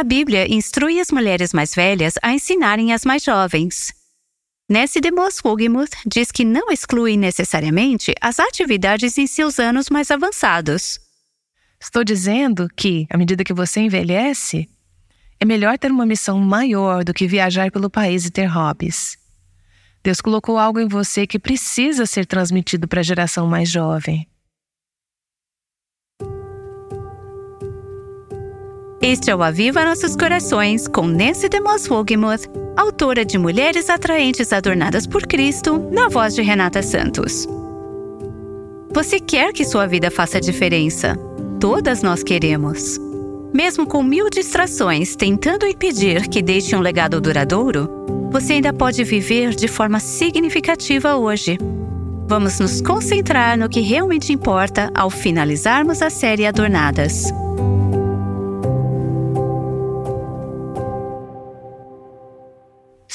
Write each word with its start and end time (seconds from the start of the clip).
A 0.00 0.02
Bíblia 0.02 0.50
instrui 0.50 0.98
as 0.98 1.10
mulheres 1.10 1.52
mais 1.52 1.74
velhas 1.74 2.14
a 2.22 2.32
ensinarem 2.32 2.90
as 2.90 3.04
mais 3.04 3.22
jovens. 3.22 3.92
Nessie 4.66 4.98
de 4.98 5.10
Moss 5.10 5.42
Wogemuth 5.44 5.94
diz 6.06 6.32
que 6.32 6.42
não 6.42 6.70
exclui 6.70 7.18
necessariamente 7.18 8.14
as 8.18 8.40
atividades 8.40 9.18
em 9.18 9.26
seus 9.26 9.58
anos 9.58 9.90
mais 9.90 10.10
avançados. 10.10 10.98
Estou 11.78 12.02
dizendo 12.02 12.66
que, 12.74 13.06
à 13.10 13.18
medida 13.18 13.44
que 13.44 13.52
você 13.52 13.80
envelhece, 13.80 14.66
é 15.38 15.44
melhor 15.44 15.76
ter 15.76 15.90
uma 15.92 16.06
missão 16.06 16.38
maior 16.38 17.04
do 17.04 17.12
que 17.12 17.26
viajar 17.26 17.70
pelo 17.70 17.90
país 17.90 18.24
e 18.24 18.30
ter 18.30 18.46
hobbies. 18.46 19.18
Deus 20.02 20.22
colocou 20.22 20.56
algo 20.56 20.80
em 20.80 20.88
você 20.88 21.26
que 21.26 21.38
precisa 21.38 22.06
ser 22.06 22.24
transmitido 22.24 22.88
para 22.88 23.00
a 23.00 23.04
geração 23.04 23.46
mais 23.46 23.68
jovem. 23.68 24.26
Este 29.02 29.30
é 29.30 29.34
o 29.34 29.42
Aviva 29.42 29.82
Nossos 29.82 30.14
Corações, 30.14 30.86
com 30.86 31.06
Nancy 31.06 31.48
DeMoss 31.48 31.90
Wogemuth, 31.90 32.46
autora 32.76 33.24
de 33.24 33.38
Mulheres 33.38 33.88
Atraentes 33.88 34.52
Adornadas 34.52 35.06
por 35.06 35.22
Cristo, 35.22 35.78
na 35.90 36.08
voz 36.08 36.34
de 36.34 36.42
Renata 36.42 36.82
Santos. 36.82 37.48
Você 38.92 39.18
quer 39.18 39.54
que 39.54 39.64
sua 39.64 39.86
vida 39.86 40.10
faça 40.10 40.38
diferença? 40.38 41.16
Todas 41.58 42.02
nós 42.02 42.22
queremos. 42.22 42.98
Mesmo 43.54 43.86
com 43.86 44.02
mil 44.02 44.28
distrações 44.28 45.16
tentando 45.16 45.66
impedir 45.66 46.28
que 46.28 46.42
deixe 46.42 46.76
um 46.76 46.80
legado 46.80 47.22
duradouro, 47.22 47.88
você 48.30 48.52
ainda 48.54 48.70
pode 48.70 49.02
viver 49.02 49.54
de 49.54 49.66
forma 49.66 49.98
significativa 49.98 51.16
hoje. 51.16 51.56
Vamos 52.28 52.60
nos 52.60 52.82
concentrar 52.82 53.56
no 53.56 53.66
que 53.66 53.80
realmente 53.80 54.30
importa 54.30 54.90
ao 54.94 55.08
finalizarmos 55.08 56.02
a 56.02 56.10
série 56.10 56.44
Adornadas. 56.44 57.32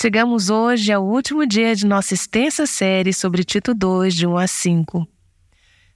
Chegamos 0.05 0.51
hoje 0.51 0.91
ao 0.91 1.03
último 1.03 1.47
dia 1.47 1.75
de 1.75 1.83
nossa 1.83 2.13
extensa 2.13 2.67
série 2.67 3.11
sobre 3.11 3.43
Tito 3.43 3.73
2, 3.73 4.13
de 4.13 4.27
1 4.27 4.37
a 4.37 4.45
5. 4.45 5.07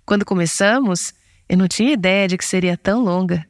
Quando 0.03 0.25
começamos, 0.25 1.13
eu 1.47 1.55
não 1.55 1.67
tinha 1.67 1.93
ideia 1.93 2.27
de 2.27 2.35
que 2.35 2.43
seria 2.43 2.75
tão 2.75 3.03
longa. 3.03 3.45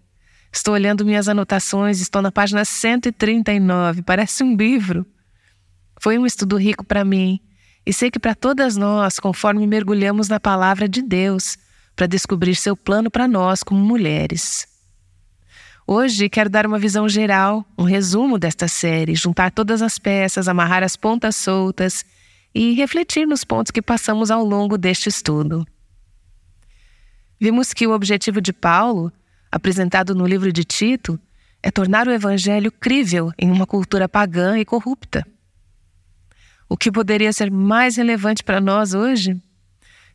Estou 0.51 0.73
olhando 0.73 1.05
minhas 1.05 1.29
anotações, 1.29 2.01
estou 2.01 2.21
na 2.21 2.29
página 2.29 2.65
139, 2.65 4.01
parece 4.01 4.43
um 4.43 4.53
livro. 4.53 5.05
Foi 5.97 6.17
um 6.17 6.25
estudo 6.25 6.57
rico 6.57 6.85
para 6.85 7.05
mim 7.05 7.39
e 7.85 7.93
sei 7.93 8.11
que 8.11 8.19
para 8.19 8.35
todas 8.35 8.75
nós, 8.75 9.17
conforme 9.17 9.65
mergulhamos 9.65 10.27
na 10.27 10.41
palavra 10.41 10.89
de 10.89 11.01
Deus, 11.01 11.57
para 11.95 12.05
descobrir 12.05 12.57
seu 12.57 12.75
plano 12.75 13.09
para 13.09 13.29
nós 13.29 13.63
como 13.63 13.79
mulheres. 13.79 14.67
Hoje 15.91 16.29
quero 16.29 16.51
dar 16.51 16.67
uma 16.67 16.77
visão 16.77 17.09
geral, 17.09 17.65
um 17.75 17.81
resumo 17.81 18.37
desta 18.37 18.67
série, 18.67 19.15
juntar 19.15 19.49
todas 19.49 19.81
as 19.81 19.97
peças, 19.97 20.47
amarrar 20.47 20.83
as 20.83 20.95
pontas 20.95 21.35
soltas 21.35 22.05
e 22.53 22.75
refletir 22.75 23.25
nos 23.25 23.43
pontos 23.43 23.71
que 23.71 23.81
passamos 23.81 24.29
ao 24.29 24.45
longo 24.45 24.77
deste 24.77 25.09
estudo. 25.09 25.65
Vimos 27.41 27.73
que 27.73 27.87
o 27.87 27.91
objetivo 27.91 28.39
de 28.39 28.53
Paulo, 28.53 29.11
apresentado 29.51 30.13
no 30.13 30.27
livro 30.27 30.53
de 30.53 30.63
Tito, 30.63 31.19
é 31.63 31.71
tornar 31.71 32.07
o 32.07 32.11
evangelho 32.11 32.71
crível 32.71 33.31
em 33.35 33.49
uma 33.49 33.65
cultura 33.65 34.07
pagã 34.07 34.59
e 34.59 34.65
corrupta. 34.65 35.25
O 36.69 36.77
que 36.77 36.91
poderia 36.91 37.33
ser 37.33 37.49
mais 37.49 37.97
relevante 37.97 38.43
para 38.43 38.61
nós 38.61 38.93
hoje? 38.93 39.41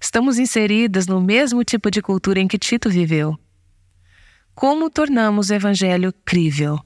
Estamos 0.01 0.39
inseridas 0.39 1.09
no 1.09 1.21
mesmo 1.21 1.65
tipo 1.65 1.91
de 1.91 2.01
cultura 2.01 2.39
em 2.39 2.47
que 2.47 2.59
Tito 2.59 2.89
viveu. 2.89 3.37
Como 4.55 4.89
tornamos 4.89 5.51
o 5.51 5.55
Evangelho 5.55 6.15
crível? 6.25 6.79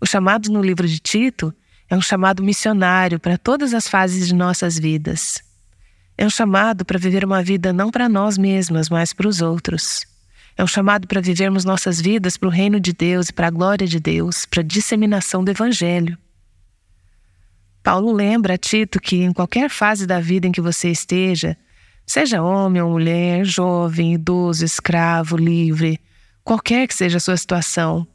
O 0.00 0.06
chamado 0.06 0.50
no 0.50 0.62
livro 0.62 0.88
de 0.88 0.98
Tito 0.98 1.54
é 1.88 1.94
um 1.94 2.00
chamado 2.00 2.42
missionário 2.42 3.20
para 3.20 3.36
todas 3.36 3.74
as 3.74 3.86
fases 3.86 4.26
de 4.26 4.34
nossas 4.34 4.78
vidas. 4.78 5.42
É 6.16 6.24
um 6.24 6.30
chamado 6.30 6.82
para 6.82 6.98
viver 6.98 7.26
uma 7.26 7.42
vida 7.42 7.74
não 7.74 7.90
para 7.90 8.08
nós 8.08 8.38
mesmas, 8.38 8.88
mas 8.88 9.12
para 9.12 9.28
os 9.28 9.42
outros. 9.42 10.06
É 10.56 10.64
um 10.64 10.66
chamado 10.66 11.06
para 11.06 11.20
vivermos 11.20 11.66
nossas 11.66 12.00
vidas 12.00 12.38
para 12.38 12.48
o 12.48 12.52
reino 12.52 12.80
de 12.80 12.94
Deus 12.94 13.28
e 13.28 13.34
para 13.34 13.48
a 13.48 13.50
glória 13.50 13.86
de 13.86 14.00
Deus, 14.00 14.46
para 14.46 14.60
a 14.62 14.64
disseminação 14.64 15.44
do 15.44 15.50
Evangelho. 15.50 16.16
Paulo 17.82 18.12
lembra 18.12 18.54
a 18.54 18.58
Tito 18.58 18.98
que, 18.98 19.16
em 19.16 19.32
qualquer 19.32 19.68
fase 19.68 20.06
da 20.06 20.20
vida 20.20 20.46
em 20.46 20.52
que 20.52 20.62
você 20.62 20.88
esteja, 20.90 21.54
seja 22.06 22.42
homem 22.42 22.80
ou 22.80 22.90
mulher, 22.92 23.44
jovem, 23.44 24.14
idoso, 24.14 24.64
escravo, 24.64 25.36
livre, 25.36 26.00
Qualquer 26.46 26.86
que 26.86 26.94
seja 26.94 27.16
a 27.16 27.20
sua 27.20 27.36
situação, 27.36 28.06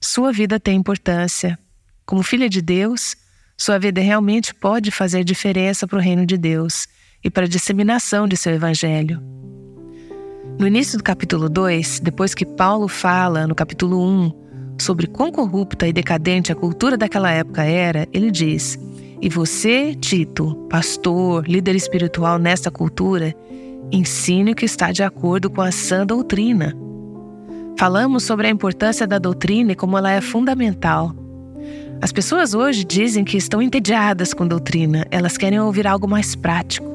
sua 0.00 0.32
vida 0.32 0.58
tem 0.58 0.76
importância. 0.76 1.56
Como 2.04 2.24
filha 2.24 2.48
de 2.48 2.60
Deus, 2.60 3.14
sua 3.56 3.78
vida 3.78 4.00
realmente 4.00 4.52
pode 4.52 4.90
fazer 4.90 5.22
diferença 5.22 5.86
para 5.86 5.96
o 5.96 6.02
reino 6.02 6.26
de 6.26 6.36
Deus 6.36 6.88
e 7.22 7.30
para 7.30 7.44
a 7.44 7.48
disseminação 7.48 8.26
de 8.26 8.36
seu 8.36 8.52
evangelho. 8.52 9.22
No 10.58 10.66
início 10.66 10.98
do 10.98 11.04
capítulo 11.04 11.48
2, 11.48 12.00
depois 12.00 12.34
que 12.34 12.44
Paulo 12.44 12.88
fala 12.88 13.46
no 13.46 13.54
capítulo 13.54 14.04
1 14.04 14.76
sobre 14.80 15.06
quão 15.06 15.30
corrupta 15.30 15.86
e 15.86 15.92
decadente 15.92 16.50
a 16.50 16.56
cultura 16.56 16.96
daquela 16.96 17.30
época 17.30 17.62
era, 17.62 18.08
ele 18.12 18.32
diz: 18.32 18.76
E 19.22 19.28
você, 19.28 19.94
Tito, 19.94 20.66
pastor, 20.68 21.48
líder 21.48 21.76
espiritual 21.76 22.40
nesta 22.40 22.72
cultura, 22.72 23.32
ensine 23.92 24.50
o 24.50 24.56
que 24.56 24.64
está 24.64 24.90
de 24.90 25.04
acordo 25.04 25.48
com 25.48 25.62
a 25.62 25.70
sã 25.70 26.04
doutrina 26.04 26.87
Falamos 27.78 28.24
sobre 28.24 28.48
a 28.48 28.50
importância 28.50 29.06
da 29.06 29.20
doutrina 29.20 29.70
e 29.70 29.76
como 29.76 29.96
ela 29.96 30.10
é 30.10 30.20
fundamental. 30.20 31.14
As 32.02 32.10
pessoas 32.10 32.52
hoje 32.52 32.84
dizem 32.84 33.22
que 33.22 33.36
estão 33.36 33.62
entediadas 33.62 34.34
com 34.34 34.48
doutrina, 34.48 35.06
elas 35.12 35.36
querem 35.36 35.60
ouvir 35.60 35.86
algo 35.86 36.08
mais 36.08 36.34
prático. 36.34 36.88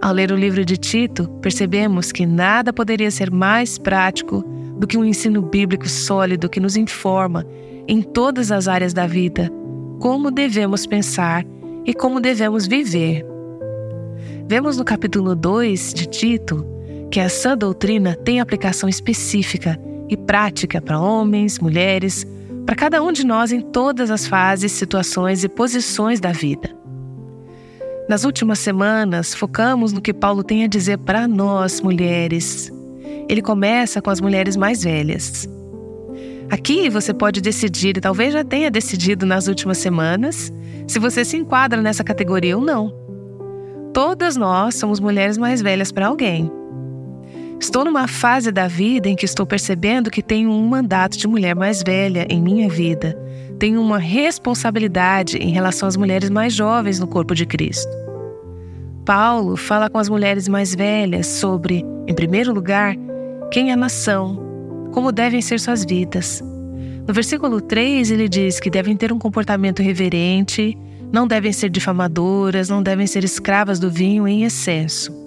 Ao 0.00 0.12
ler 0.12 0.30
o 0.30 0.36
livro 0.36 0.64
de 0.64 0.76
Tito, 0.76 1.28
percebemos 1.42 2.12
que 2.12 2.24
nada 2.24 2.72
poderia 2.72 3.10
ser 3.10 3.32
mais 3.32 3.76
prático 3.76 4.44
do 4.78 4.86
que 4.86 4.96
um 4.96 5.04
ensino 5.04 5.42
bíblico 5.42 5.88
sólido 5.88 6.48
que 6.48 6.60
nos 6.60 6.76
informa, 6.76 7.44
em 7.88 8.00
todas 8.00 8.52
as 8.52 8.68
áreas 8.68 8.94
da 8.94 9.08
vida, 9.08 9.50
como 9.98 10.30
devemos 10.30 10.86
pensar 10.86 11.44
e 11.84 11.92
como 11.92 12.20
devemos 12.20 12.68
viver. 12.68 13.26
Vemos 14.46 14.76
no 14.76 14.84
capítulo 14.84 15.34
2 15.34 15.94
de 15.94 16.06
Tito 16.06 16.73
que 17.14 17.20
a 17.20 17.54
doutrina 17.54 18.16
tem 18.16 18.40
aplicação 18.40 18.88
específica 18.88 19.80
e 20.08 20.16
prática 20.16 20.82
para 20.82 20.98
homens, 20.98 21.60
mulheres, 21.60 22.26
para 22.66 22.74
cada 22.74 23.00
um 23.00 23.12
de 23.12 23.24
nós 23.24 23.52
em 23.52 23.60
todas 23.60 24.10
as 24.10 24.26
fases, 24.26 24.72
situações 24.72 25.44
e 25.44 25.48
posições 25.48 26.18
da 26.18 26.32
vida. 26.32 26.76
Nas 28.08 28.24
últimas 28.24 28.58
semanas, 28.58 29.32
focamos 29.32 29.92
no 29.92 30.00
que 30.00 30.12
Paulo 30.12 30.42
tem 30.42 30.64
a 30.64 30.66
dizer 30.66 30.98
para 30.98 31.28
nós, 31.28 31.80
mulheres. 31.80 32.72
Ele 33.28 33.40
começa 33.40 34.02
com 34.02 34.10
as 34.10 34.20
mulheres 34.20 34.56
mais 34.56 34.82
velhas. 34.82 35.48
Aqui 36.50 36.90
você 36.90 37.14
pode 37.14 37.40
decidir, 37.40 37.96
e 37.96 38.00
talvez 38.00 38.32
já 38.32 38.42
tenha 38.42 38.72
decidido 38.72 39.24
nas 39.24 39.46
últimas 39.46 39.78
semanas, 39.78 40.52
se 40.88 40.98
você 40.98 41.24
se 41.24 41.36
enquadra 41.36 41.80
nessa 41.80 42.02
categoria 42.02 42.58
ou 42.58 42.64
não. 42.64 42.92
Todas 43.92 44.36
nós 44.36 44.74
somos 44.74 44.98
mulheres 44.98 45.38
mais 45.38 45.62
velhas 45.62 45.92
para 45.92 46.08
alguém. 46.08 46.50
Estou 47.64 47.82
numa 47.82 48.06
fase 48.06 48.52
da 48.52 48.68
vida 48.68 49.08
em 49.08 49.16
que 49.16 49.24
estou 49.24 49.46
percebendo 49.46 50.10
que 50.10 50.22
tenho 50.22 50.50
um 50.50 50.68
mandato 50.68 51.16
de 51.16 51.26
mulher 51.26 51.56
mais 51.56 51.82
velha 51.82 52.26
em 52.28 52.38
minha 52.38 52.68
vida. 52.68 53.18
Tenho 53.58 53.80
uma 53.80 53.96
responsabilidade 53.96 55.38
em 55.38 55.50
relação 55.50 55.88
às 55.88 55.96
mulheres 55.96 56.28
mais 56.28 56.52
jovens 56.52 57.00
no 57.00 57.06
corpo 57.06 57.34
de 57.34 57.46
Cristo. 57.46 57.90
Paulo 59.06 59.56
fala 59.56 59.88
com 59.88 59.96
as 59.96 60.10
mulheres 60.10 60.46
mais 60.46 60.74
velhas 60.74 61.26
sobre, 61.26 61.82
em 62.06 62.14
primeiro 62.14 62.52
lugar, 62.52 62.94
quem 63.50 63.70
é 63.70 63.72
a 63.72 63.78
nação, 63.78 64.38
como 64.92 65.10
devem 65.10 65.40
ser 65.40 65.58
suas 65.58 65.86
vidas. 65.86 66.42
No 67.08 67.14
versículo 67.14 67.62
3, 67.62 68.10
ele 68.10 68.28
diz 68.28 68.60
que 68.60 68.68
devem 68.68 68.94
ter 68.94 69.10
um 69.10 69.18
comportamento 69.18 69.82
reverente, 69.82 70.76
não 71.10 71.26
devem 71.26 71.50
ser 71.50 71.70
difamadoras, 71.70 72.68
não 72.68 72.82
devem 72.82 73.06
ser 73.06 73.24
escravas 73.24 73.80
do 73.80 73.90
vinho 73.90 74.28
em 74.28 74.44
excesso. 74.44 75.23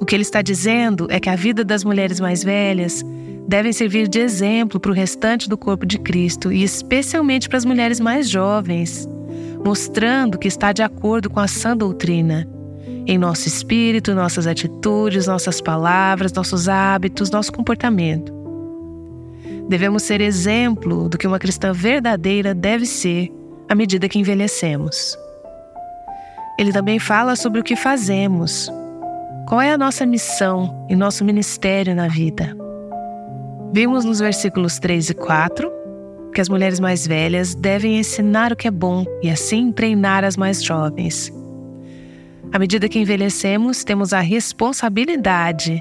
O 0.00 0.04
que 0.04 0.14
ele 0.14 0.22
está 0.22 0.42
dizendo 0.42 1.06
é 1.10 1.18
que 1.18 1.30
a 1.30 1.36
vida 1.36 1.64
das 1.64 1.82
mulheres 1.82 2.20
mais 2.20 2.44
velhas 2.44 3.04
devem 3.48 3.72
servir 3.72 4.08
de 4.08 4.18
exemplo 4.18 4.78
para 4.78 4.90
o 4.90 4.94
restante 4.94 5.48
do 5.48 5.56
corpo 5.56 5.86
de 5.86 5.98
Cristo 5.98 6.52
e 6.52 6.62
especialmente 6.62 7.48
para 7.48 7.58
as 7.58 7.64
mulheres 7.64 8.00
mais 8.00 8.28
jovens, 8.28 9.08
mostrando 9.64 10.38
que 10.38 10.48
está 10.48 10.72
de 10.72 10.82
acordo 10.82 11.30
com 11.30 11.40
a 11.40 11.46
sã 11.46 11.76
doutrina 11.76 12.48
em 13.06 13.16
nosso 13.16 13.46
espírito, 13.46 14.14
nossas 14.14 14.46
atitudes, 14.46 15.28
nossas 15.28 15.60
palavras, 15.60 16.32
nossos 16.32 16.68
hábitos, 16.68 17.30
nosso 17.30 17.52
comportamento. 17.52 18.34
Devemos 19.68 20.02
ser 20.02 20.20
exemplo 20.20 21.08
do 21.08 21.16
que 21.16 21.26
uma 21.26 21.38
cristã 21.38 21.72
verdadeira 21.72 22.52
deve 22.52 22.84
ser 22.84 23.32
à 23.68 23.74
medida 23.74 24.08
que 24.08 24.18
envelhecemos. 24.18 25.16
Ele 26.58 26.72
também 26.72 26.98
fala 26.98 27.36
sobre 27.36 27.60
o 27.60 27.64
que 27.64 27.76
fazemos, 27.76 28.70
qual 29.46 29.60
é 29.60 29.72
a 29.72 29.78
nossa 29.78 30.04
missão 30.04 30.86
e 30.90 30.96
nosso 30.96 31.24
ministério 31.24 31.94
na 31.94 32.08
vida? 32.08 32.56
Vimos 33.72 34.04
nos 34.04 34.18
versículos 34.18 34.80
3 34.80 35.10
e 35.10 35.14
4 35.14 35.72
que 36.34 36.40
as 36.40 36.48
mulheres 36.48 36.80
mais 36.80 37.06
velhas 37.06 37.54
devem 37.54 37.98
ensinar 37.98 38.52
o 38.52 38.56
que 38.56 38.66
é 38.66 38.70
bom 38.70 39.04
e 39.22 39.30
assim 39.30 39.70
treinar 39.70 40.24
as 40.24 40.36
mais 40.36 40.62
jovens. 40.62 41.32
À 42.52 42.58
medida 42.58 42.88
que 42.88 42.98
envelhecemos, 42.98 43.84
temos 43.84 44.12
a 44.12 44.20
responsabilidade 44.20 45.80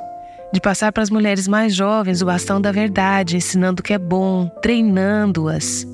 de 0.54 0.62
passar 0.62 0.92
para 0.94 1.04
as 1.04 1.10
mulheres 1.10 1.48
mais 1.48 1.74
jovens 1.76 2.22
o 2.22 2.26
bastão 2.26 2.62
da 2.62 2.72
verdade, 2.72 3.36
ensinando 3.36 3.82
o 3.82 3.84
que 3.84 3.94
é 3.94 3.98
bom, 3.98 4.48
treinando-as. 4.62 5.86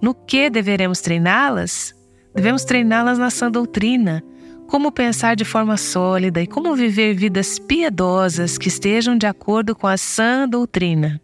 No 0.00 0.14
que 0.14 0.50
deveremos 0.50 1.00
treiná-las? 1.00 1.94
Devemos 2.34 2.64
treiná-las 2.64 3.18
na 3.18 3.30
sã 3.30 3.50
doutrina, 3.50 4.22
como 4.72 4.90
pensar 4.90 5.36
de 5.36 5.44
forma 5.44 5.76
sólida 5.76 6.40
e 6.40 6.46
como 6.46 6.74
viver 6.74 7.12
vidas 7.12 7.58
piedosas 7.58 8.56
que 8.56 8.68
estejam 8.68 9.18
de 9.18 9.26
acordo 9.26 9.76
com 9.76 9.86
a 9.86 9.98
sã 9.98 10.48
doutrina. 10.48 11.20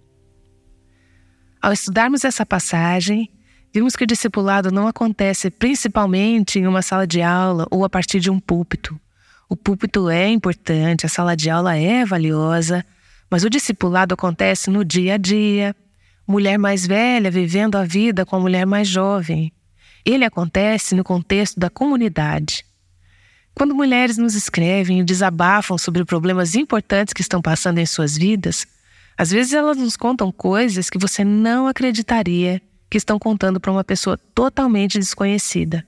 Ao 1.58 1.72
estudarmos 1.72 2.26
essa 2.26 2.44
passagem, 2.44 3.30
vimos 3.72 3.96
que 3.96 4.04
o 4.04 4.06
discipulado 4.06 4.70
não 4.70 4.86
acontece 4.86 5.50
principalmente 5.50 6.58
em 6.58 6.66
uma 6.66 6.82
sala 6.82 7.06
de 7.06 7.22
aula 7.22 7.66
ou 7.70 7.86
a 7.86 7.88
partir 7.88 8.20
de 8.20 8.30
um 8.30 8.38
púlpito. 8.38 9.00
O 9.48 9.56
púlpito 9.56 10.10
é 10.10 10.28
importante, 10.28 11.06
a 11.06 11.08
sala 11.08 11.34
de 11.34 11.48
aula 11.48 11.74
é 11.74 12.04
valiosa, 12.04 12.84
mas 13.30 13.44
o 13.44 13.48
discipulado 13.48 14.12
acontece 14.12 14.68
no 14.68 14.84
dia 14.84 15.14
a 15.14 15.16
dia. 15.16 15.74
Mulher 16.26 16.58
mais 16.58 16.86
velha 16.86 17.30
vivendo 17.30 17.76
a 17.76 17.84
vida 17.84 18.26
com 18.26 18.36
a 18.36 18.40
mulher 18.40 18.66
mais 18.66 18.86
jovem. 18.86 19.50
Ele 20.04 20.26
acontece 20.26 20.94
no 20.94 21.02
contexto 21.02 21.58
da 21.58 21.70
comunidade. 21.70 22.67
Quando 23.58 23.74
mulheres 23.74 24.16
nos 24.16 24.36
escrevem 24.36 25.00
e 25.00 25.04
desabafam 25.04 25.76
sobre 25.76 26.04
problemas 26.04 26.54
importantes 26.54 27.12
que 27.12 27.22
estão 27.22 27.42
passando 27.42 27.78
em 27.78 27.86
suas 27.86 28.16
vidas, 28.16 28.64
às 29.16 29.32
vezes 29.32 29.52
elas 29.52 29.76
nos 29.76 29.96
contam 29.96 30.30
coisas 30.30 30.88
que 30.88 30.96
você 30.96 31.24
não 31.24 31.66
acreditaria 31.66 32.62
que 32.88 32.96
estão 32.96 33.18
contando 33.18 33.58
para 33.58 33.72
uma 33.72 33.82
pessoa 33.82 34.16
totalmente 34.32 34.96
desconhecida. 34.96 35.84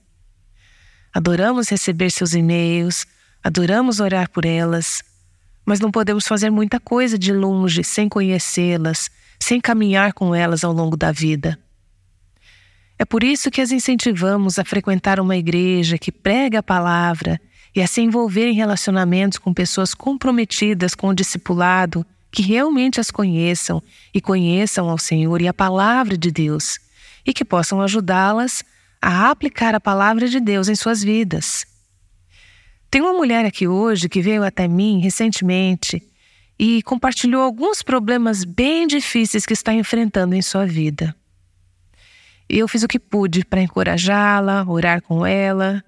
Adoramos 1.14 1.68
receber 1.68 2.10
seus 2.10 2.34
e-mails, 2.34 3.06
adoramos 3.40 4.00
orar 4.00 4.28
por 4.28 4.44
elas, 4.44 5.00
mas 5.64 5.78
não 5.78 5.92
podemos 5.92 6.26
fazer 6.26 6.50
muita 6.50 6.80
coisa 6.80 7.16
de 7.16 7.32
longe 7.32 7.84
sem 7.84 8.08
conhecê-las, 8.08 9.08
sem 9.38 9.60
caminhar 9.60 10.12
com 10.12 10.34
elas 10.34 10.64
ao 10.64 10.72
longo 10.72 10.96
da 10.96 11.12
vida. 11.12 11.56
É 12.98 13.04
por 13.04 13.22
isso 13.22 13.48
que 13.48 13.60
as 13.60 13.70
incentivamos 13.70 14.58
a 14.58 14.64
frequentar 14.64 15.20
uma 15.20 15.36
igreja 15.36 15.96
que 15.96 16.10
prega 16.10 16.58
a 16.58 16.62
palavra 16.64 17.40
e 17.74 17.80
a 17.80 17.86
se 17.86 18.00
envolver 18.00 18.46
em 18.46 18.54
relacionamentos 18.54 19.38
com 19.38 19.54
pessoas 19.54 19.94
comprometidas 19.94 20.94
com 20.94 21.08
o 21.08 21.14
discipulado 21.14 22.04
que 22.30 22.42
realmente 22.42 23.00
as 23.00 23.10
conheçam 23.10 23.82
e 24.14 24.20
conheçam 24.20 24.88
ao 24.88 24.98
Senhor 24.98 25.40
e 25.40 25.48
a 25.48 25.54
palavra 25.54 26.16
de 26.16 26.30
Deus, 26.30 26.78
e 27.26 27.32
que 27.32 27.44
possam 27.44 27.80
ajudá-las 27.80 28.62
a 29.02 29.30
aplicar 29.30 29.74
a 29.74 29.80
palavra 29.80 30.28
de 30.28 30.40
Deus 30.40 30.68
em 30.68 30.74
suas 30.74 31.02
vidas. 31.02 31.66
Tem 32.90 33.00
uma 33.00 33.12
mulher 33.12 33.44
aqui 33.44 33.66
hoje 33.66 34.08
que 34.08 34.20
veio 34.20 34.42
até 34.42 34.66
mim 34.66 35.00
recentemente 35.00 36.02
e 36.58 36.82
compartilhou 36.82 37.42
alguns 37.42 37.82
problemas 37.82 38.44
bem 38.44 38.86
difíceis 38.86 39.46
que 39.46 39.52
está 39.52 39.72
enfrentando 39.72 40.34
em 40.34 40.42
sua 40.42 40.66
vida. 40.66 41.14
Eu 42.48 42.66
fiz 42.66 42.82
o 42.82 42.88
que 42.88 42.98
pude 42.98 43.44
para 43.44 43.62
encorajá-la, 43.62 44.64
orar 44.68 45.00
com 45.02 45.24
ela, 45.24 45.82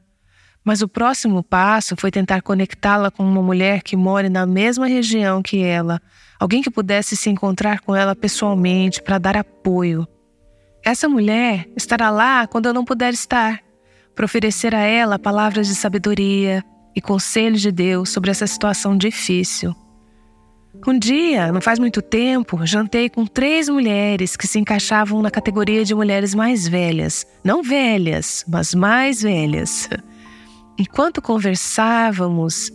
mas 0.65 0.83
o 0.83 0.89
próximo 0.89 1.43
passo 1.43 1.97
foi 1.97 2.11
tentar 2.11 2.43
conectá-la 2.43 3.11
com 3.11 3.25
uma 3.25 3.43
mulher 3.43 3.83
que 3.83 3.97
mora 3.97 4.31
na 4.31 4.47
mesma 4.47 4.87
região 4.87 5.43
que 5.43 5.63
ela, 5.63 6.01
alguém 6.39 6.63
que 6.63 6.71
pudesse 6.71 7.17
se 7.17 7.31
encontrar 7.31 7.81
com 7.81 7.95
ela 7.95 8.15
pessoalmente 8.15 9.03
para 9.03 9.19
dar 9.19 9.37
apoio. 9.37 10.07
Essa 10.85 11.09
mulher 11.09 11.69
estará 11.77 12.11
lá 12.11 12.47
quando 12.47 12.67
eu 12.67 12.75
não 12.75 12.85
puder 12.85 13.13
estar, 13.13 13.61
para 14.15 14.25
oferecer 14.25 14.75
a 14.75 14.81
ela 14.81 15.19
palavras 15.19 15.67
de 15.69 15.75
sabedoria 15.75 16.65
e 16.95 17.01
conselhos 17.01 17.61
de 17.61 17.73
Deus 17.73 18.11
sobre 18.11 18.31
essa 18.31 18.47
situação 18.47 18.97
difícil. 18.97 19.75
Um 20.87 20.99
dia, 20.99 21.53
não 21.53 21.61
faz 21.61 21.79
muito 21.79 22.01
tempo, 22.01 22.67
jantei 22.67 23.09
com 23.09 23.27
três 23.27 23.69
mulheres 23.69 24.37
que 24.37 24.47
se 24.47 24.59
encaixavam 24.59 25.23
na 25.23 25.31
categoria 25.31 25.85
de 25.85 25.95
mulheres 25.95 26.35
mais 26.35 26.67
velhas. 26.67 27.27
Não 27.45 27.63
velhas, 27.63 28.45
mas 28.49 28.75
mais 28.75 29.23
velhas. 29.23 29.89
Enquanto 30.83 31.23
conversávamos, 31.23 32.73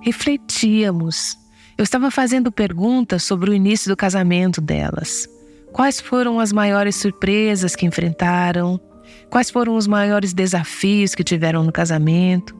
refletíamos 0.00 1.36
eu 1.76 1.82
estava 1.82 2.08
fazendo 2.08 2.52
perguntas 2.52 3.24
sobre 3.24 3.50
o 3.50 3.54
início 3.54 3.88
do 3.88 3.96
casamento 3.96 4.60
delas. 4.60 5.28
Quais 5.72 6.00
foram 6.00 6.38
as 6.38 6.52
maiores 6.52 6.94
surpresas 6.94 7.74
que 7.74 7.84
enfrentaram? 7.84 8.80
Quais 9.28 9.50
foram 9.50 9.74
os 9.74 9.88
maiores 9.88 10.32
desafios 10.32 11.16
que 11.16 11.24
tiveram 11.24 11.64
no 11.64 11.72
casamento? 11.72 12.56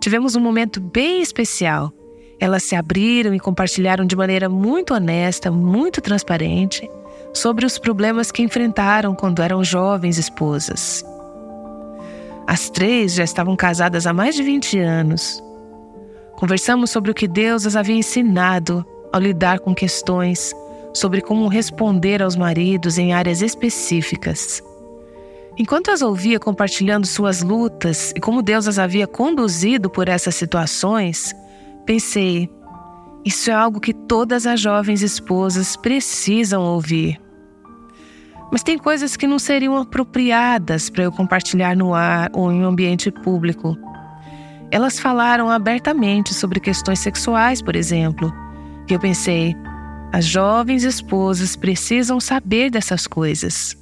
Tivemos 0.00 0.34
um 0.34 0.40
momento 0.40 0.80
bem 0.80 1.20
especial. 1.20 1.92
Elas 2.40 2.62
se 2.62 2.74
abriram 2.74 3.34
e 3.34 3.40
compartilharam 3.40 4.06
de 4.06 4.16
maneira 4.16 4.48
muito 4.48 4.94
honesta, 4.94 5.50
muito 5.50 6.00
transparente, 6.00 6.88
sobre 7.34 7.66
os 7.66 7.78
problemas 7.78 8.32
que 8.32 8.42
enfrentaram 8.42 9.14
quando 9.14 9.42
eram 9.42 9.62
jovens 9.62 10.16
esposas. 10.16 11.04
As 12.48 12.68
três 12.68 13.14
já 13.14 13.22
estavam 13.22 13.54
casadas 13.54 14.08
há 14.08 14.12
mais 14.12 14.34
de 14.34 14.42
20 14.42 14.78
anos 14.80 15.40
Conversamos 16.38 16.90
sobre 16.90 17.10
o 17.10 17.14
que 17.14 17.26
Deus 17.26 17.66
as 17.66 17.74
havia 17.74 17.96
ensinado 17.96 18.86
ao 19.12 19.20
lidar 19.20 19.58
com 19.58 19.74
questões, 19.74 20.54
sobre 20.94 21.20
como 21.20 21.48
responder 21.48 22.22
aos 22.22 22.36
maridos 22.36 22.96
em 22.96 23.12
áreas 23.12 23.42
específicas. 23.42 24.62
Enquanto 25.58 25.90
as 25.90 26.00
ouvia 26.00 26.38
compartilhando 26.38 27.08
suas 27.08 27.42
lutas 27.42 28.12
e 28.14 28.20
como 28.20 28.40
Deus 28.40 28.68
as 28.68 28.78
havia 28.78 29.04
conduzido 29.04 29.90
por 29.90 30.08
essas 30.08 30.36
situações, 30.36 31.34
pensei: 31.84 32.48
isso 33.24 33.50
é 33.50 33.54
algo 33.54 33.80
que 33.80 33.92
todas 33.92 34.46
as 34.46 34.60
jovens 34.60 35.02
esposas 35.02 35.74
precisam 35.74 36.62
ouvir. 36.62 37.20
Mas 38.50 38.62
tem 38.62 38.78
coisas 38.78 39.16
que 39.16 39.26
não 39.26 39.38
seriam 39.38 39.76
apropriadas 39.76 40.88
para 40.88 41.04
eu 41.04 41.12
compartilhar 41.12 41.76
no 41.76 41.94
ar 41.94 42.30
ou 42.32 42.50
em 42.50 42.62
um 42.62 42.66
ambiente 42.66 43.10
público. 43.10 43.76
Elas 44.70 44.98
falaram 44.98 45.50
abertamente 45.50 46.32
sobre 46.34 46.60
questões 46.60 46.98
sexuais, 46.98 47.60
por 47.60 47.76
exemplo. 47.76 48.32
E 48.88 48.92
eu 48.92 48.98
pensei, 48.98 49.54
as 50.12 50.24
jovens 50.24 50.84
esposas 50.84 51.56
precisam 51.56 52.18
saber 52.18 52.70
dessas 52.70 53.06
coisas. 53.06 53.76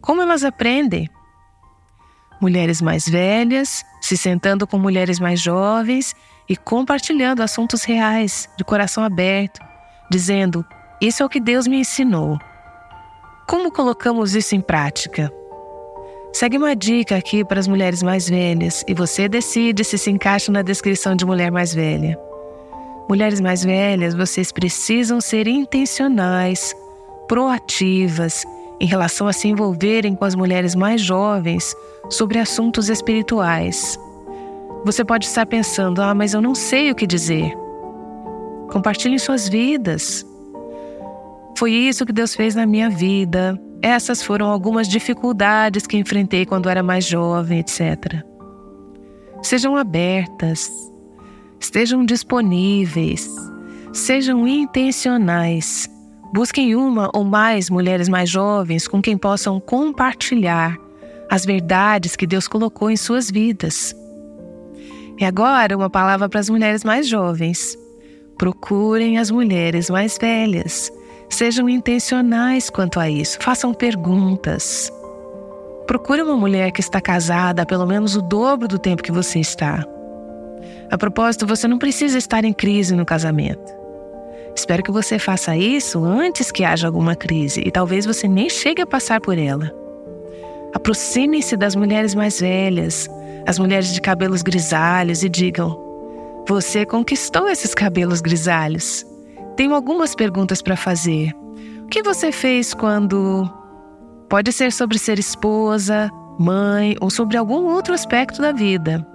Como 0.00 0.22
elas 0.22 0.44
aprendem? 0.44 1.08
Mulheres 2.40 2.80
mais 2.80 3.08
velhas 3.08 3.84
se 4.00 4.16
sentando 4.16 4.66
com 4.66 4.78
mulheres 4.78 5.20
mais 5.20 5.40
jovens 5.40 6.14
e 6.48 6.56
compartilhando 6.56 7.42
assuntos 7.42 7.84
reais, 7.84 8.48
de 8.56 8.64
coração 8.64 9.04
aberto, 9.04 9.60
dizendo: 10.10 10.64
Isso 11.00 11.22
é 11.22 11.26
o 11.26 11.28
que 11.28 11.40
Deus 11.40 11.66
me 11.66 11.78
ensinou. 11.78 12.38
Como 13.50 13.72
colocamos 13.72 14.36
isso 14.36 14.54
em 14.54 14.60
prática? 14.60 15.28
Segue 16.32 16.56
uma 16.56 16.76
dica 16.76 17.16
aqui 17.16 17.44
para 17.44 17.58
as 17.58 17.66
mulheres 17.66 18.00
mais 18.00 18.28
velhas 18.28 18.84
e 18.86 18.94
você 18.94 19.28
decide 19.28 19.82
se 19.82 19.98
se 19.98 20.08
encaixa 20.08 20.52
na 20.52 20.62
descrição 20.62 21.16
de 21.16 21.26
mulher 21.26 21.50
mais 21.50 21.74
velha. 21.74 22.16
Mulheres 23.08 23.40
mais 23.40 23.64
velhas, 23.64 24.14
vocês 24.14 24.52
precisam 24.52 25.20
ser 25.20 25.48
intencionais, 25.48 26.72
proativas 27.26 28.44
em 28.80 28.86
relação 28.86 29.26
a 29.26 29.32
se 29.32 29.48
envolverem 29.48 30.14
com 30.14 30.24
as 30.24 30.36
mulheres 30.36 30.76
mais 30.76 31.00
jovens 31.00 31.74
sobre 32.08 32.38
assuntos 32.38 32.88
espirituais. 32.88 33.98
Você 34.84 35.04
pode 35.04 35.26
estar 35.26 35.44
pensando: 35.44 36.00
ah, 36.00 36.14
mas 36.14 36.34
eu 36.34 36.40
não 36.40 36.54
sei 36.54 36.92
o 36.92 36.94
que 36.94 37.04
dizer. 37.04 37.52
Compartilhem 38.70 39.18
suas 39.18 39.48
vidas. 39.48 40.24
Foi 41.56 41.72
isso 41.72 42.06
que 42.06 42.12
Deus 42.12 42.34
fez 42.34 42.54
na 42.54 42.66
minha 42.66 42.88
vida. 42.88 43.60
Essas 43.82 44.22
foram 44.22 44.46
algumas 44.46 44.88
dificuldades 44.88 45.86
que 45.86 45.96
enfrentei 45.96 46.44
quando 46.44 46.68
era 46.68 46.82
mais 46.82 47.04
jovem, 47.04 47.60
etc. 47.60 48.22
Sejam 49.42 49.76
abertas, 49.76 50.70
estejam 51.58 52.04
disponíveis, 52.04 53.28
sejam 53.92 54.46
intencionais. 54.46 55.88
Busquem 56.32 56.76
uma 56.76 57.10
ou 57.14 57.24
mais 57.24 57.68
mulheres 57.68 58.08
mais 58.08 58.28
jovens 58.30 58.86
com 58.86 59.02
quem 59.02 59.16
possam 59.16 59.58
compartilhar 59.58 60.76
as 61.28 61.44
verdades 61.44 62.16
que 62.16 62.26
Deus 62.26 62.46
colocou 62.46 62.90
em 62.90 62.96
suas 62.96 63.30
vidas. 63.30 63.94
E 65.18 65.24
agora, 65.24 65.76
uma 65.76 65.90
palavra 65.90 66.28
para 66.28 66.40
as 66.40 66.48
mulheres 66.48 66.84
mais 66.84 67.08
jovens. 67.08 67.76
Procurem 68.38 69.18
as 69.18 69.30
mulheres 69.30 69.90
mais 69.90 70.16
velhas 70.18 70.90
Sejam 71.30 71.68
intencionais 71.68 72.68
quanto 72.68 72.98
a 72.98 73.08
isso, 73.08 73.38
façam 73.40 73.72
perguntas. 73.72 74.92
Procure 75.86 76.22
uma 76.22 76.36
mulher 76.36 76.72
que 76.72 76.80
está 76.80 77.00
casada 77.00 77.62
há 77.62 77.66
pelo 77.66 77.86
menos 77.86 78.16
o 78.16 78.22
dobro 78.22 78.68
do 78.68 78.78
tempo 78.78 79.02
que 79.02 79.12
você 79.12 79.38
está. 79.38 79.84
A 80.90 80.98
propósito, 80.98 81.46
você 81.46 81.68
não 81.68 81.78
precisa 81.78 82.18
estar 82.18 82.44
em 82.44 82.52
crise 82.52 82.94
no 82.94 83.06
casamento. 83.06 83.80
Espero 84.54 84.82
que 84.82 84.90
você 84.90 85.18
faça 85.18 85.56
isso 85.56 86.04
antes 86.04 86.50
que 86.50 86.64
haja 86.64 86.88
alguma 86.88 87.14
crise 87.14 87.62
e 87.64 87.70
talvez 87.70 88.04
você 88.04 88.26
nem 88.26 88.50
chegue 88.50 88.82
a 88.82 88.86
passar 88.86 89.20
por 89.20 89.38
ela. 89.38 89.72
Aproximem-se 90.74 91.56
das 91.56 91.74
mulheres 91.74 92.14
mais 92.14 92.40
velhas, 92.40 93.08
as 93.46 93.58
mulheres 93.58 93.92
de 93.92 94.00
cabelos 94.00 94.42
grisalhos, 94.42 95.22
e 95.22 95.28
digam: 95.28 95.78
Você 96.48 96.84
conquistou 96.84 97.48
esses 97.48 97.74
cabelos 97.74 98.20
grisalhos. 98.20 99.06
Tenho 99.56 99.74
algumas 99.74 100.14
perguntas 100.14 100.62
para 100.62 100.76
fazer. 100.76 101.32
O 101.82 101.86
que 101.86 102.02
você 102.02 102.32
fez 102.32 102.72
quando. 102.74 103.48
Pode 104.28 104.52
ser 104.52 104.72
sobre 104.72 104.98
ser 104.98 105.18
esposa, 105.18 106.08
mãe 106.38 106.96
ou 107.00 107.10
sobre 107.10 107.36
algum 107.36 107.66
outro 107.66 107.92
aspecto 107.92 108.40
da 108.40 108.52
vida. 108.52 109.06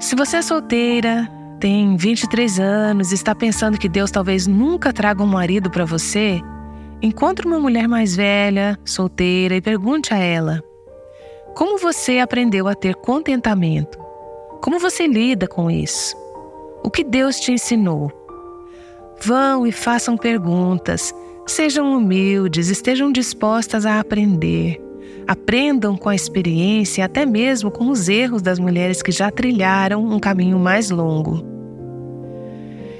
Se 0.00 0.16
você 0.16 0.38
é 0.38 0.42
solteira, 0.42 1.28
tem 1.60 1.96
23 1.96 2.58
anos 2.60 3.12
e 3.12 3.14
está 3.14 3.34
pensando 3.34 3.78
que 3.78 3.88
Deus 3.88 4.10
talvez 4.10 4.46
nunca 4.46 4.92
traga 4.92 5.22
um 5.22 5.26
marido 5.26 5.70
para 5.70 5.84
você, 5.84 6.40
encontre 7.00 7.46
uma 7.46 7.58
mulher 7.58 7.88
mais 7.88 8.14
velha, 8.14 8.78
solteira 8.84 9.56
e 9.56 9.60
pergunte 9.60 10.12
a 10.12 10.18
ela: 10.18 10.62
como 11.58 11.76
você 11.76 12.20
aprendeu 12.20 12.68
a 12.68 12.74
ter 12.74 12.94
contentamento? 12.94 13.98
Como 14.62 14.78
você 14.78 15.08
lida 15.08 15.48
com 15.48 15.68
isso? 15.68 16.16
O 16.84 16.90
que 16.90 17.02
Deus 17.02 17.40
te 17.40 17.50
ensinou? 17.50 18.12
Vão 19.20 19.66
e 19.66 19.72
façam 19.72 20.16
perguntas, 20.16 21.14
sejam 21.46 21.96
humildes, 21.96 22.68
estejam 22.68 23.10
dispostas 23.10 23.84
a 23.84 23.98
aprender. 23.98 24.80
Aprendam 25.26 25.96
com 25.96 26.08
a 26.08 26.14
experiência, 26.14 27.04
até 27.04 27.26
mesmo 27.26 27.70
com 27.70 27.90
os 27.90 28.08
erros 28.08 28.40
das 28.40 28.58
mulheres 28.58 29.02
que 29.02 29.12
já 29.12 29.30
trilharam 29.30 30.04
um 30.04 30.18
caminho 30.18 30.58
mais 30.58 30.90
longo. 30.90 31.44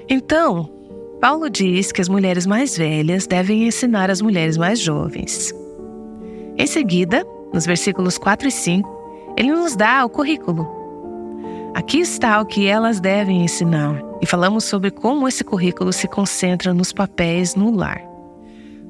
Então, 0.09 0.69
Paulo 1.21 1.49
diz 1.49 1.91
que 1.91 2.01
as 2.01 2.09
mulheres 2.09 2.47
mais 2.47 2.77
velhas 2.77 3.27
devem 3.27 3.67
ensinar 3.67 4.11
as 4.11 4.21
mulheres 4.21 4.57
mais 4.57 4.79
jovens. 4.79 5.53
Em 6.57 6.67
seguida, 6.67 7.25
nos 7.53 7.65
versículos 7.65 8.19
4 8.19 8.49
e 8.49 8.51
5, 8.51 9.35
ele 9.37 9.53
nos 9.53 9.75
dá 9.75 10.05
o 10.05 10.09
currículo. 10.11 10.78
Aqui 11.75 12.01
está 12.01 12.41
o 12.41 12.47
que 12.47 12.67
elas 12.67 12.99
devem 13.01 13.43
ensinar, 13.43 14.03
e 14.21 14.27
falamos 14.27 14.65
sobre 14.65 14.91
como 14.91 15.29
esse 15.29 15.45
currículo 15.45 15.93
se 15.93 16.09
concentra 16.09 16.75
nos 16.75 16.93
papéis 16.93 17.55
no 17.55 17.71
lar. 17.71 18.03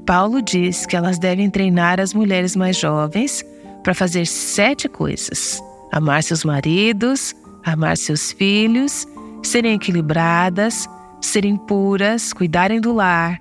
Paulo 0.06 0.40
diz 0.40 0.86
que 0.86 0.96
elas 0.96 1.18
devem 1.18 1.50
treinar 1.50 2.00
as 2.00 2.14
mulheres 2.14 2.56
mais 2.56 2.76
jovens 2.76 3.44
para 3.82 3.94
fazer 3.94 4.26
sete 4.26 4.88
coisas: 4.88 5.62
amar 5.92 6.22
seus 6.22 6.44
maridos, 6.44 7.34
amar 7.64 7.96
seus 7.96 8.32
filhos, 8.32 9.06
serem 9.42 9.74
equilibradas, 9.74 10.88
serem 11.20 11.56
puras, 11.56 12.32
cuidarem 12.32 12.80
do 12.80 12.92
lar, 12.92 13.38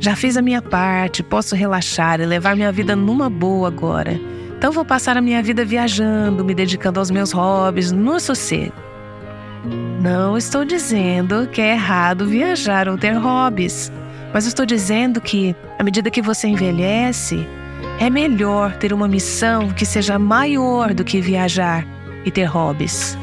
Já 0.02 0.16
fiz 0.16 0.36
a 0.36 0.42
minha 0.42 0.60
parte, 0.60 1.22
posso 1.22 1.54
relaxar 1.54 2.20
e 2.20 2.26
levar 2.26 2.56
minha 2.56 2.72
vida 2.72 2.96
numa 2.96 3.30
boa 3.30 3.68
agora. 3.68 4.20
Então 4.58 4.72
vou 4.72 4.84
passar 4.84 5.16
a 5.16 5.20
minha 5.20 5.40
vida 5.40 5.64
viajando, 5.64 6.44
me 6.44 6.56
dedicando 6.56 6.98
aos 6.98 7.08
meus 7.08 7.30
hobbies, 7.30 7.92
no 7.92 8.18
sossego. 8.18 8.74
Não 10.00 10.36
estou 10.36 10.64
dizendo 10.64 11.46
que 11.46 11.60
é 11.60 11.74
errado 11.74 12.26
viajar 12.26 12.88
ou 12.88 12.98
ter 12.98 13.12
hobbies, 13.12 13.92
mas 14.34 14.44
estou 14.44 14.66
dizendo 14.66 15.20
que, 15.20 15.54
à 15.78 15.84
medida 15.84 16.10
que 16.10 16.20
você 16.20 16.48
envelhece, 16.48 17.46
é 18.00 18.10
melhor 18.10 18.74
ter 18.74 18.92
uma 18.92 19.06
missão 19.06 19.70
que 19.70 19.86
seja 19.86 20.18
maior 20.18 20.92
do 20.92 21.04
que 21.04 21.20
viajar 21.20 21.86
e 22.24 22.30
ter 22.32 22.46
hobbies. 22.46 23.16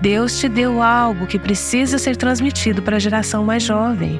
Deus 0.00 0.40
te 0.40 0.48
deu 0.48 0.82
algo 0.82 1.26
que 1.26 1.38
precisa 1.38 1.98
ser 1.98 2.16
transmitido 2.16 2.80
para 2.80 2.96
a 2.96 2.98
geração 2.98 3.44
mais 3.44 3.62
jovem. 3.62 4.18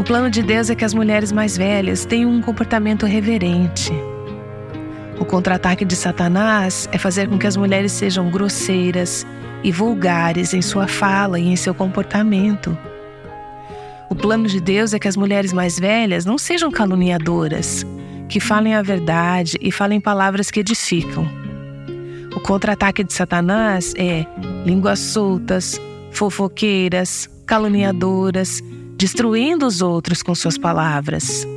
O 0.00 0.02
plano 0.02 0.30
de 0.30 0.42
Deus 0.42 0.70
é 0.70 0.74
que 0.74 0.82
as 0.82 0.94
mulheres 0.94 1.30
mais 1.30 1.58
velhas 1.58 2.06
tenham 2.06 2.30
um 2.30 2.40
comportamento 2.40 3.04
reverente. 3.04 3.92
O 5.18 5.26
contra-ataque 5.26 5.84
de 5.84 5.94
Satanás 5.94 6.88
é 6.90 6.96
fazer 6.96 7.28
com 7.28 7.38
que 7.38 7.46
as 7.46 7.54
mulheres 7.54 7.92
sejam 7.92 8.30
grosseiras 8.30 9.26
e 9.62 9.70
vulgares 9.70 10.54
em 10.54 10.62
sua 10.62 10.88
fala 10.88 11.38
e 11.38 11.48
em 11.48 11.54
seu 11.54 11.74
comportamento. 11.74 12.76
O 14.08 14.14
plano 14.14 14.48
de 14.48 14.58
Deus 14.58 14.94
é 14.94 14.98
que 14.98 15.06
as 15.06 15.18
mulheres 15.18 15.52
mais 15.52 15.78
velhas 15.78 16.24
não 16.24 16.38
sejam 16.38 16.70
caluniadoras, 16.70 17.84
que 18.26 18.40
falem 18.40 18.74
a 18.74 18.80
verdade 18.80 19.58
e 19.60 19.70
falem 19.70 20.00
palavras 20.00 20.50
que 20.50 20.60
edificam. 20.60 21.28
O 22.34 22.40
contra-ataque 22.40 23.04
de 23.04 23.12
Satanás 23.12 23.92
é 23.98 24.24
línguas 24.64 24.98
soltas, 24.98 25.78
fofoqueiras, 26.10 27.28
caluniadoras, 27.44 28.62
destruindo 29.00 29.66
os 29.66 29.80
outros 29.80 30.22
com 30.22 30.34
suas 30.34 30.58
palavras. 30.58 31.48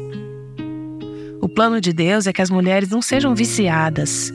O 1.42 1.50
plano 1.50 1.82
de 1.82 1.92
Deus 1.92 2.26
é 2.26 2.32
que 2.32 2.42
as 2.42 2.50
mulheres 2.50 2.88
não 2.88 3.02
sejam 3.02 3.36
viciadas. 3.36 4.34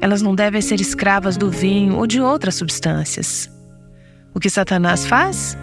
Elas 0.00 0.22
não 0.22 0.34
devem 0.34 0.62
ser 0.62 0.80
escravas 0.80 1.36
do 1.36 1.50
vinho 1.50 1.98
ou 1.98 2.06
de 2.06 2.22
outras 2.22 2.54
substâncias. 2.54 3.50
O 4.32 4.40
que 4.40 4.48
Satanás 4.48 5.04
faz? 5.04 5.58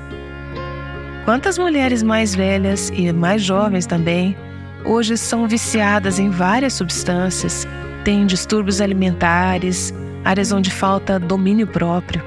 Quantas 1.25 1.57
mulheres 1.57 2.03
mais 2.03 2.35
velhas 2.35 2.91
e 2.95 3.11
mais 3.11 3.41
jovens 3.41 3.87
também 3.87 4.37
hoje 4.85 5.17
são 5.17 5.47
viciadas 5.47 6.19
em 6.19 6.29
várias 6.29 6.73
substâncias, 6.73 7.67
têm 8.05 8.27
distúrbios 8.27 8.79
alimentares, 8.79 9.91
áreas 10.23 10.51
onde 10.51 10.69
falta 10.69 11.17
domínio 11.17 11.65
próprio 11.65 12.21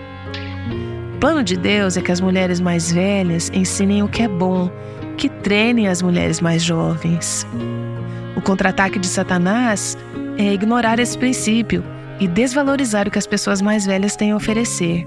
plano 1.23 1.45
de 1.45 1.57
Deus 1.57 1.97
é 1.97 2.03
que 2.03 2.11
as 2.11 2.21
mulheres 2.21 2.61
mais 2.61 2.91
velhas 2.91 3.49
ensinem 3.55 4.03
o 4.03 4.09
que 4.09 4.25
é 4.25 4.29
bom, 4.29 4.69
que 5.17 5.29
treinem 5.29 5.87
as 5.87 6.03
mulheres 6.03 6.41
mais 6.41 6.65
jovens. 6.65 7.47
O 8.35 8.41
contra-ataque 8.41 8.99
de 8.99 9.07
Satanás 9.07 9.97
é 10.37 10.53
ignorar 10.53 10.99
esse 10.99 11.17
princípio 11.17 11.85
e 12.19 12.27
desvalorizar 12.27 13.07
o 13.07 13.11
que 13.13 13.21
as 13.21 13.27
pessoas 13.29 13.63
mais 13.63 13.87
velhas 13.87 14.17
têm 14.17 14.33
a 14.33 14.37
oferecer. 14.37 15.07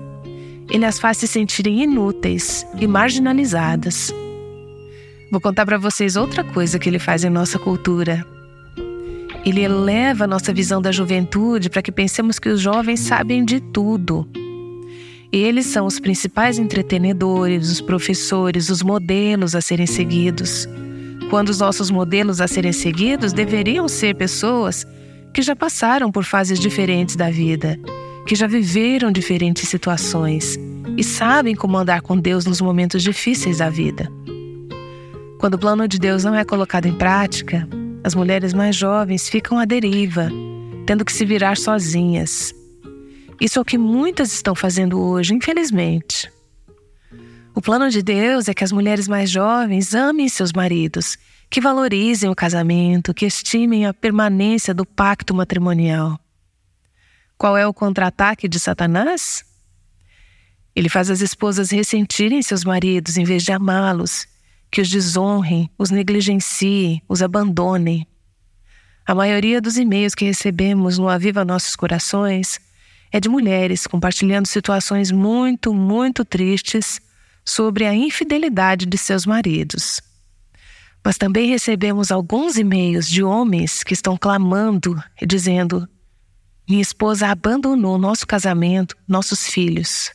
Ele 0.71 0.85
as 0.85 0.99
faz 0.99 1.17
se 1.17 1.27
sentirem 1.27 1.83
inúteis 1.83 2.65
e 2.79 2.87
marginalizadas. 2.87 4.09
Vou 5.29 5.41
contar 5.41 5.65
para 5.65 5.77
vocês 5.77 6.15
outra 6.15 6.45
coisa 6.45 6.79
que 6.79 6.87
ele 6.87 6.97
faz 6.97 7.25
em 7.25 7.29
nossa 7.29 7.59
cultura. 7.59 8.25
Ele 9.45 9.65
eleva 9.65 10.25
nossa 10.25 10.53
visão 10.53 10.81
da 10.81 10.93
juventude 10.93 11.69
para 11.69 11.81
que 11.81 11.91
pensemos 11.91 12.39
que 12.39 12.47
os 12.47 12.61
jovens 12.61 13.01
sabem 13.01 13.43
de 13.43 13.59
tudo. 13.59 14.25
Eles 15.35 15.65
são 15.65 15.85
os 15.85 15.99
principais 15.99 16.57
entretenedores, 16.57 17.69
os 17.69 17.81
professores, 17.81 18.69
os 18.69 18.81
modelos 18.81 19.53
a 19.53 19.59
serem 19.59 19.85
seguidos. 19.85 20.65
Quando 21.29 21.49
os 21.49 21.59
nossos 21.59 21.91
modelos 21.91 22.39
a 22.39 22.47
serem 22.47 22.71
seguidos 22.71 23.33
deveriam 23.33 23.85
ser 23.89 24.15
pessoas 24.15 24.87
que 25.33 25.41
já 25.41 25.53
passaram 25.53 26.09
por 26.09 26.23
fases 26.23 26.57
diferentes 26.57 27.17
da 27.17 27.29
vida, 27.29 27.77
que 28.25 28.33
já 28.33 28.47
viveram 28.47 29.11
diferentes 29.11 29.67
situações 29.67 30.57
e 30.95 31.03
sabem 31.03 31.53
como 31.53 31.75
andar 31.75 31.99
com 31.99 32.17
Deus 32.17 32.45
nos 32.45 32.61
momentos 32.61 33.03
difíceis 33.03 33.57
da 33.57 33.69
vida. 33.69 34.09
Quando 35.37 35.55
o 35.55 35.59
plano 35.59 35.85
de 35.85 35.99
Deus 35.99 36.23
não 36.23 36.33
é 36.33 36.45
colocado 36.45 36.85
em 36.85 36.93
prática, 36.93 37.67
as 38.05 38.15
mulheres 38.15 38.53
mais 38.53 38.73
jovens 38.73 39.27
ficam 39.27 39.59
à 39.59 39.65
deriva, 39.65 40.29
tendo 40.85 41.03
que 41.03 41.11
se 41.11 41.25
virar 41.25 41.57
sozinhas. 41.57 42.54
Isso 43.39 43.59
é 43.59 43.61
o 43.61 43.65
que 43.65 43.77
muitas 43.77 44.33
estão 44.33 44.55
fazendo 44.55 44.99
hoje, 44.99 45.33
infelizmente. 45.33 46.31
O 47.53 47.61
plano 47.61 47.89
de 47.89 48.01
Deus 48.01 48.47
é 48.47 48.53
que 48.53 48.63
as 48.63 48.71
mulheres 48.71 49.07
mais 49.07 49.29
jovens 49.29 49.93
amem 49.95 50.27
seus 50.27 50.51
maridos, 50.51 51.17
que 51.49 51.61
valorizem 51.61 52.29
o 52.29 52.35
casamento, 52.35 53.13
que 53.13 53.25
estimem 53.25 53.85
a 53.85 53.93
permanência 53.93 54.73
do 54.73 54.85
pacto 54.85 55.33
matrimonial. 55.33 56.19
Qual 57.37 57.57
é 57.57 57.67
o 57.67 57.73
contra-ataque 57.73 58.47
de 58.47 58.59
Satanás? 58.59 59.43
Ele 60.75 60.89
faz 60.89 61.09
as 61.09 61.21
esposas 61.21 61.71
ressentirem 61.71 62.41
seus 62.41 62.63
maridos 62.63 63.17
em 63.17 63.23
vez 63.23 63.43
de 63.43 63.51
amá-los 63.51 64.27
que 64.69 64.81
os 64.81 64.89
desonrem, 64.89 65.69
os 65.77 65.89
negligenciem, 65.89 67.01
os 67.07 67.21
abandonem. 67.21 68.05
A 69.05 69.15
maioria 69.15 69.61
dos 69.61 69.77
e-mails 69.77 70.15
que 70.15 70.25
recebemos 70.25 70.97
no 70.97 71.07
Aviva 71.07 71.45
Nossos 71.45 71.75
Corações 71.75 72.59
é 73.11 73.19
de 73.19 73.29
mulheres 73.29 73.87
compartilhando 73.87 74.47
situações 74.47 75.11
muito, 75.11 75.73
muito 75.73 76.23
tristes 76.25 76.99
sobre 77.43 77.85
a 77.85 77.93
infidelidade 77.93 78.85
de 78.85 78.97
seus 78.97 79.25
maridos. 79.25 80.01
Mas 81.03 81.17
também 81.17 81.49
recebemos 81.49 82.11
alguns 82.11 82.57
e-mails 82.57 83.07
de 83.07 83.23
homens 83.23 83.83
que 83.83 83.93
estão 83.93 84.17
clamando 84.17 85.01
e 85.21 85.25
dizendo: 85.25 85.87
Minha 86.67 86.81
esposa 86.81 87.27
abandonou 87.27 87.97
nosso 87.97 88.25
casamento, 88.25 88.95
nossos 89.07 89.47
filhos. 89.47 90.11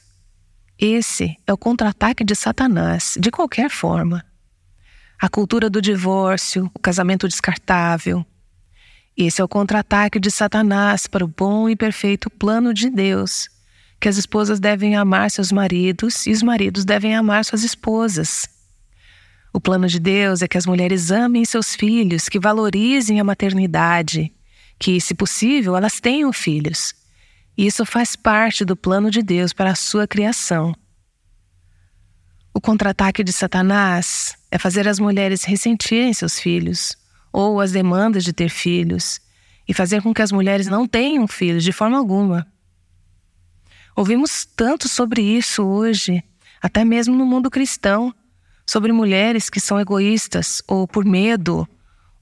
Esse 0.79 1.37
é 1.47 1.53
o 1.53 1.59
contra-ataque 1.59 2.25
de 2.25 2.35
Satanás, 2.35 3.17
de 3.21 3.31
qualquer 3.31 3.71
forma 3.71 4.25
a 5.21 5.29
cultura 5.29 5.69
do 5.69 5.83
divórcio, 5.83 6.71
o 6.75 6.79
casamento 6.79 7.29
descartável. 7.29 8.25
Esse 9.23 9.43
é 9.43 9.45
o 9.45 9.49
contra-ataque 9.49 10.19
de 10.19 10.31
Satanás 10.31 11.07
para 11.07 11.23
o 11.23 11.29
bom 11.29 11.69
e 11.69 11.77
perfeito 11.77 12.31
plano 12.31 12.73
de 12.73 12.89
Deus, 12.89 13.51
que 14.01 14.09
as 14.09 14.17
esposas 14.17 14.59
devem 14.59 14.97
amar 14.97 15.31
seus 15.31 15.53
maridos 15.53 16.27
e 16.27 16.31
os 16.31 16.43
maridos 16.43 16.87
devem 16.87 17.15
amar 17.15 17.45
suas 17.45 17.63
esposas. 17.63 18.49
O 19.53 19.61
plano 19.61 19.87
de 19.87 20.01
Deus 20.01 20.41
é 20.41 20.49
que 20.49 20.57
as 20.57 20.65
mulheres 20.65 21.11
amem 21.11 21.45
seus 21.45 21.75
filhos, 21.75 22.31
que 22.31 22.41
valorizem 22.41 23.21
a 23.21 23.25
maternidade, 23.25 24.33
que, 24.79 24.99
se 24.99 25.13
possível, 25.13 25.77
elas 25.77 26.01
tenham 26.01 26.33
filhos. 26.33 26.95
Isso 27.59 27.85
faz 27.85 28.17
parte 28.17 28.65
do 28.65 28.75
plano 28.75 29.11
de 29.11 29.23
Deus 29.23 29.53
para 29.53 29.73
a 29.73 29.75
sua 29.75 30.09
criação. 30.09 30.75
O 32.55 32.61
contra-ataque 32.61 33.23
de 33.23 33.35
Satanás 33.35 34.35
é 34.51 34.57
fazer 34.57 34.89
as 34.89 34.99
mulheres 34.99 35.45
ressentirem 35.45 36.15
seus 36.15 36.41
filhos 36.41 36.99
ou 37.33 37.61
as 37.61 37.73
demandas 37.73 38.25
de 38.25 38.33
ter 38.33 38.49
filhos 38.49 39.21
e 39.69 39.75
fazer 39.75 40.03
com 40.03 40.13
que 40.13 40.23
as 40.23 40.33
mulheres 40.33 40.67
não 40.67 40.87
tenham 40.87 41.27
filhos 41.29 41.63
de 41.63 41.73
forma 41.73 41.97
alguma. 41.97 42.47
Ouvimos 43.97 44.45
tanto 44.45 44.89
sobre 44.89 45.23
isso 45.23 45.65
hoje, 45.65 46.23
até 46.61 46.85
mesmo 46.85 47.15
no 47.15 47.27
mundo 47.27 47.51
cristão, 47.51 48.15
sobre 48.67 48.93
mulheres 48.93 49.51
que 49.51 49.61
são 49.61 49.81
egoístas 49.81 50.63
ou 50.67 50.87
por 50.87 51.05
medo 51.05 51.69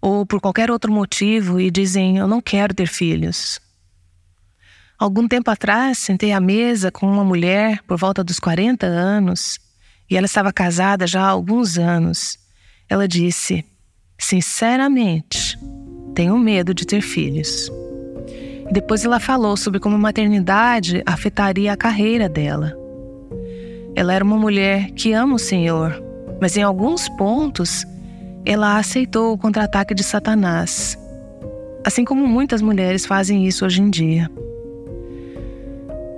ou 0.00 0.24
por 0.24 0.40
qualquer 0.40 0.70
outro 0.70 0.92
motivo 0.92 1.60
e 1.60 1.70
dizem: 1.70 2.18
Eu 2.18 2.26
não 2.26 2.40
quero 2.40 2.74
ter 2.74 2.86
filhos. 2.86 3.60
Algum 4.98 5.28
tempo 5.28 5.50
atrás, 5.50 5.98
sentei 5.98 6.32
à 6.32 6.40
mesa 6.40 6.90
com 6.90 7.06
uma 7.06 7.24
mulher 7.24 7.82
por 7.84 7.96
volta 7.96 8.24
dos 8.24 8.40
40 8.40 8.86
anos 8.86 9.58
e 10.10 10.16
ela 10.16 10.26
estava 10.26 10.52
casada 10.52 11.06
já 11.06 11.22
há 11.22 11.28
alguns 11.28 11.78
anos. 11.78 12.38
Ela 12.88 13.06
disse: 13.06 13.64
Sinceramente, 14.28 15.58
tenho 16.14 16.36
medo 16.38 16.74
de 16.74 16.86
ter 16.86 17.00
filhos. 17.00 17.72
Depois 18.70 19.02
ela 19.02 19.18
falou 19.18 19.56
sobre 19.56 19.80
como 19.80 19.94
a 19.94 19.98
maternidade 19.98 21.02
afetaria 21.06 21.72
a 21.72 21.76
carreira 21.78 22.28
dela. 22.28 22.76
Ela 23.96 24.12
era 24.12 24.22
uma 24.22 24.36
mulher 24.36 24.90
que 24.90 25.14
ama 25.14 25.36
o 25.36 25.38
Senhor, 25.38 25.98
mas 26.42 26.58
em 26.58 26.62
alguns 26.62 27.08
pontos 27.08 27.86
ela 28.44 28.76
aceitou 28.76 29.32
o 29.32 29.38
contra-ataque 29.38 29.94
de 29.94 30.04
Satanás, 30.04 30.98
assim 31.82 32.04
como 32.04 32.26
muitas 32.26 32.60
mulheres 32.60 33.06
fazem 33.06 33.46
isso 33.46 33.64
hoje 33.64 33.80
em 33.80 33.88
dia. 33.88 34.30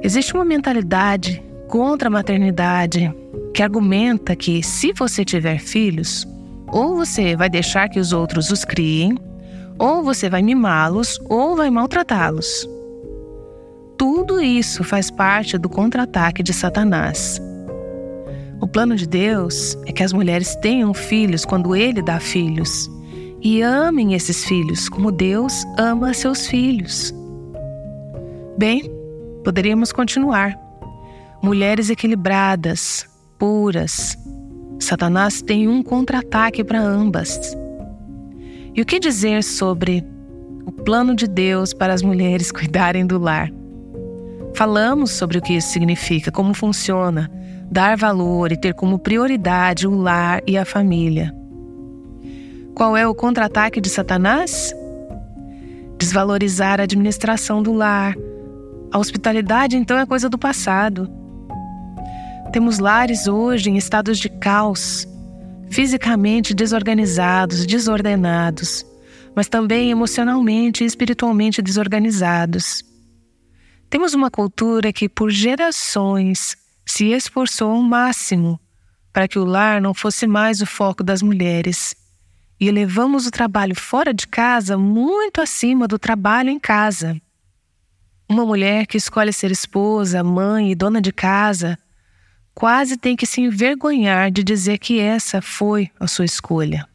Existe 0.03 0.35
uma 0.35 0.45
mentalidade 0.45 1.41
contra 1.69 2.09
a 2.09 2.11
maternidade 2.11 3.15
que 3.55 3.63
argumenta 3.63 4.35
que 4.35 4.65
se 4.65 4.93
você 4.93 5.25
tiver 5.25 5.61
filhos, 5.61 6.27
ou 6.73 6.97
você 6.97 7.37
vai 7.37 7.49
deixar 7.49 7.89
que 7.89 7.99
os 7.99 8.13
outros 8.13 8.51
os 8.51 8.65
criem, 8.65 9.17
ou 9.79 10.03
você 10.03 10.29
vai 10.29 10.43
mimá-los, 10.43 11.19
ou 11.29 11.57
vai 11.57 11.71
maltratá-los. 11.71 12.69
Tudo 13.97 14.41
isso 14.41 14.83
faz 14.83 15.11
parte 15.11 15.59
do 15.59 15.69
contra-ataque 15.69 16.43
de 16.43 16.53
Satanás. 16.53 17.41
O 18.61 18.69
plano 18.69 18.95
de 18.95 19.07
Deus 19.07 19.77
é 19.87 19.93
que 19.93 20.03
as 20.03 20.13
mulheres 20.13 20.55
tenham 20.57 20.93
filhos 20.93 21.45
quando 21.45 21.75
Ele 21.75 22.03
dá 22.03 22.21
filhos 22.21 22.91
e 23.43 23.63
amem 23.63 24.13
esses 24.15 24.45
filhos 24.45 24.89
como 24.89 25.11
Deus 25.11 25.65
ama 25.79 26.13
seus 26.13 26.47
filhos. 26.47 27.15
Bem, 28.59 28.91
poderíamos 29.43 29.93
continuar. 29.93 30.55
Mulheres 31.43 31.89
equilibradas, 31.89 33.09
puras. 33.39 34.19
Satanás 34.81 35.43
tem 35.43 35.69
um 35.69 35.83
contra-ataque 35.83 36.65
para 36.65 36.81
ambas. 36.81 37.57
E 38.75 38.81
o 38.81 38.85
que 38.87 38.99
dizer 38.99 39.45
sobre 39.45 40.05
o 40.65 40.73
plano 40.73 41.15
de 41.15 41.27
Deus 41.29 41.75
para 41.75 41.93
as 41.93 42.03
mulheres 42.03 42.51
cuidarem 42.53 43.07
do 43.07 43.19
lar? 43.19 43.51
Falamos 44.55 45.13
sobre 45.13 45.39
o 45.39 45.43
que 45.43 45.55
isso 45.55 45.69
significa, 45.69 46.33
como 46.33 46.55
funciona, 46.55 47.31
dar 47.71 47.97
valor 47.97 48.51
e 48.51 48.57
ter 48.57 48.75
como 48.75 48.99
prioridade 48.99 49.87
o 49.87 49.95
lar 49.95 50.43
e 50.47 50.59
a 50.59 50.65
família. 50.65 51.35
Qual 52.75 52.97
é 52.97 53.07
o 53.07 53.15
contra-ataque 53.15 53.81
de 53.81 53.89
Satanás? 53.89 54.75
Desvalorizar 55.99 56.81
a 56.81 56.85
administração 56.85 57.63
do 57.63 57.73
lar. 57.73 58.15
A 58.91 58.99
hospitalidade, 58.99 59.77
então, 59.77 59.99
é 59.99 60.07
coisa 60.07 60.29
do 60.29 60.39
passado. 60.39 61.20
Temos 62.53 62.81
lares 62.81 63.29
hoje 63.29 63.71
em 63.71 63.77
estados 63.77 64.19
de 64.19 64.29
caos, 64.29 65.07
fisicamente 65.71 66.53
desorganizados, 66.53 67.65
desordenados, 67.65 68.85
mas 69.37 69.49
também 69.49 69.93
emocionalmente 69.93 70.83
e 70.83 70.87
espiritualmente 70.87 71.63
desorganizados. 71.63 72.83
Temos 73.89 74.15
uma 74.15 74.33
cultura 74.33 74.93
que, 74.93 75.09
por 75.09 75.31
gerações, 75.31 76.57
se 76.85 77.13
esforçou 77.13 77.71
ao 77.71 77.83
máximo 77.83 78.59
para 79.13 79.29
que 79.29 79.39
o 79.39 79.45
lar 79.45 79.81
não 79.81 79.95
fosse 79.95 80.27
mais 80.27 80.61
o 80.61 80.67
foco 80.67 81.05
das 81.05 81.23
mulheres. 81.23 81.95
E 82.59 82.67
elevamos 82.67 83.29
o 83.29 83.31
trabalho 83.31 83.77
fora 83.77 84.13
de 84.13 84.27
casa 84.27 84.77
muito 84.77 85.41
acima 85.41 85.87
do 85.87 86.01
trabalho 86.01 86.51
em 86.51 86.59
casa. 86.59 87.17
Uma 88.29 88.45
mulher 88.45 88.89
que 88.89 88.97
escolhe 88.97 89.33
ser 89.33 89.53
esposa, 89.53 90.25
mãe 90.25 90.73
e 90.73 90.75
dona 90.75 91.01
de 91.01 91.13
casa 91.13 91.79
quase 92.61 92.99
tem 92.99 93.17
que 93.17 93.25
se 93.25 93.41
envergonhar 93.41 94.31
de 94.31 94.45
dizer 94.45 94.77
que 94.77 95.01
essa 95.01 95.41
foi 95.41 95.91
a 95.99 96.07
sua 96.07 96.27
escolha. 96.27 96.87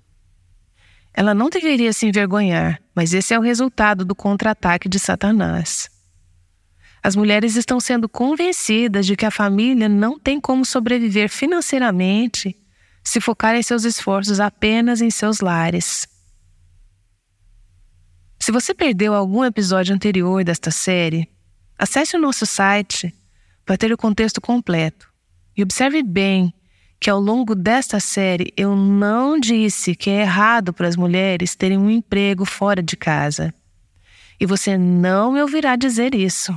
Ela 1.11 1.33
não 1.33 1.49
deveria 1.49 1.91
se 1.91 2.05
envergonhar, 2.05 2.79
mas 2.93 3.15
esse 3.15 3.33
é 3.33 3.39
o 3.39 3.41
resultado 3.41 4.05
do 4.05 4.13
contra-ataque 4.13 4.87
de 4.87 4.99
Satanás. 4.99 5.89
As 7.01 7.15
mulheres 7.15 7.55
estão 7.55 7.79
sendo 7.79 8.07
convencidas 8.07 9.07
de 9.07 9.15
que 9.15 9.25
a 9.25 9.31
família 9.31 9.89
não 9.89 10.19
tem 10.19 10.39
como 10.39 10.63
sobreviver 10.63 11.31
financeiramente 11.31 12.55
se 13.03 13.19
focarem 13.19 13.63
seus 13.63 13.85
esforços 13.85 14.39
apenas 14.39 15.01
em 15.01 15.09
seus 15.09 15.39
lares. 15.39 16.07
Se 18.39 18.51
você 18.51 18.71
perdeu 18.71 19.15
algum 19.15 19.43
episódio 19.43 19.95
anterior 19.95 20.43
desta 20.43 20.69
série, 20.69 21.27
acesse 21.75 22.15
o 22.15 22.21
nosso 22.21 22.45
site 22.45 23.11
para 23.65 23.75
ter 23.75 23.91
o 23.91 23.97
contexto 23.97 24.39
completo. 24.39 25.14
E 25.55 25.63
observe 25.63 26.03
bem 26.03 26.53
que 26.99 27.09
ao 27.09 27.19
longo 27.19 27.55
desta 27.55 27.99
série 27.99 28.51
eu 28.57 28.75
não 28.75 29.39
disse 29.39 29.95
que 29.95 30.09
é 30.09 30.21
errado 30.21 30.73
para 30.73 30.87
as 30.87 30.95
mulheres 30.95 31.55
terem 31.55 31.77
um 31.77 31.89
emprego 31.89 32.45
fora 32.45 32.81
de 32.81 32.97
casa. 32.97 33.53
E 34.39 34.45
você 34.45 34.77
não 34.77 35.31
me 35.31 35.41
ouvirá 35.41 35.75
dizer 35.75 36.13
isso. 36.13 36.55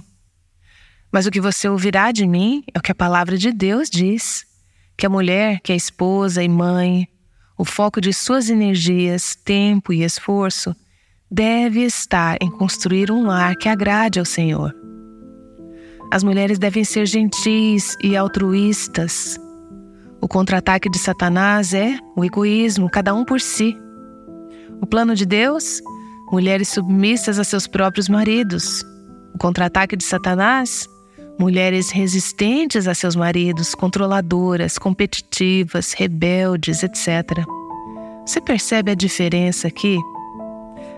Mas 1.12 1.26
o 1.26 1.30
que 1.30 1.40
você 1.40 1.68
ouvirá 1.68 2.12
de 2.12 2.26
mim 2.26 2.62
é 2.74 2.78
o 2.78 2.82
que 2.82 2.92
a 2.92 2.94
palavra 2.94 3.38
de 3.38 3.52
Deus 3.52 3.88
diz 3.88 4.46
que 4.96 5.06
a 5.06 5.10
mulher, 5.10 5.60
que 5.60 5.72
é 5.72 5.76
esposa 5.76 6.42
e 6.42 6.48
mãe, 6.48 7.06
o 7.56 7.64
foco 7.64 8.00
de 8.00 8.12
suas 8.12 8.50
energias, 8.50 9.36
tempo 9.36 9.92
e 9.92 10.02
esforço 10.02 10.74
deve 11.30 11.82
estar 11.82 12.36
em 12.40 12.50
construir 12.50 13.10
um 13.10 13.26
lar 13.26 13.54
que 13.56 13.68
agrade 13.68 14.18
ao 14.18 14.24
Senhor. 14.24 14.74
As 16.10 16.24
mulheres 16.24 16.58
devem 16.58 16.84
ser 16.84 17.06
gentis 17.06 17.96
e 18.02 18.16
altruístas. 18.16 19.38
O 20.20 20.26
contra-ataque 20.26 20.88
de 20.90 20.98
Satanás 20.98 21.74
é 21.74 21.98
o 22.16 22.24
egoísmo, 22.24 22.90
cada 22.90 23.14
um 23.14 23.24
por 23.24 23.40
si. 23.40 23.76
O 24.80 24.86
plano 24.86 25.14
de 25.14 25.26
Deus? 25.26 25.80
Mulheres 26.32 26.68
submissas 26.68 27.38
a 27.38 27.44
seus 27.44 27.66
próprios 27.66 28.08
maridos. 28.08 28.82
O 29.34 29.38
contra-ataque 29.38 29.96
de 29.96 30.04
Satanás? 30.04 30.88
mulheres 31.38 31.90
resistentes 31.90 32.88
a 32.88 32.94
seus 32.94 33.14
maridos, 33.14 33.74
controladoras, 33.74 34.76
competitivas, 34.76 35.92
rebeldes, 35.92 36.82
etc. 36.82 37.44
Você 38.26 38.40
percebe 38.40 38.90
a 38.90 38.94
diferença 38.94 39.68
aqui? 39.68 39.96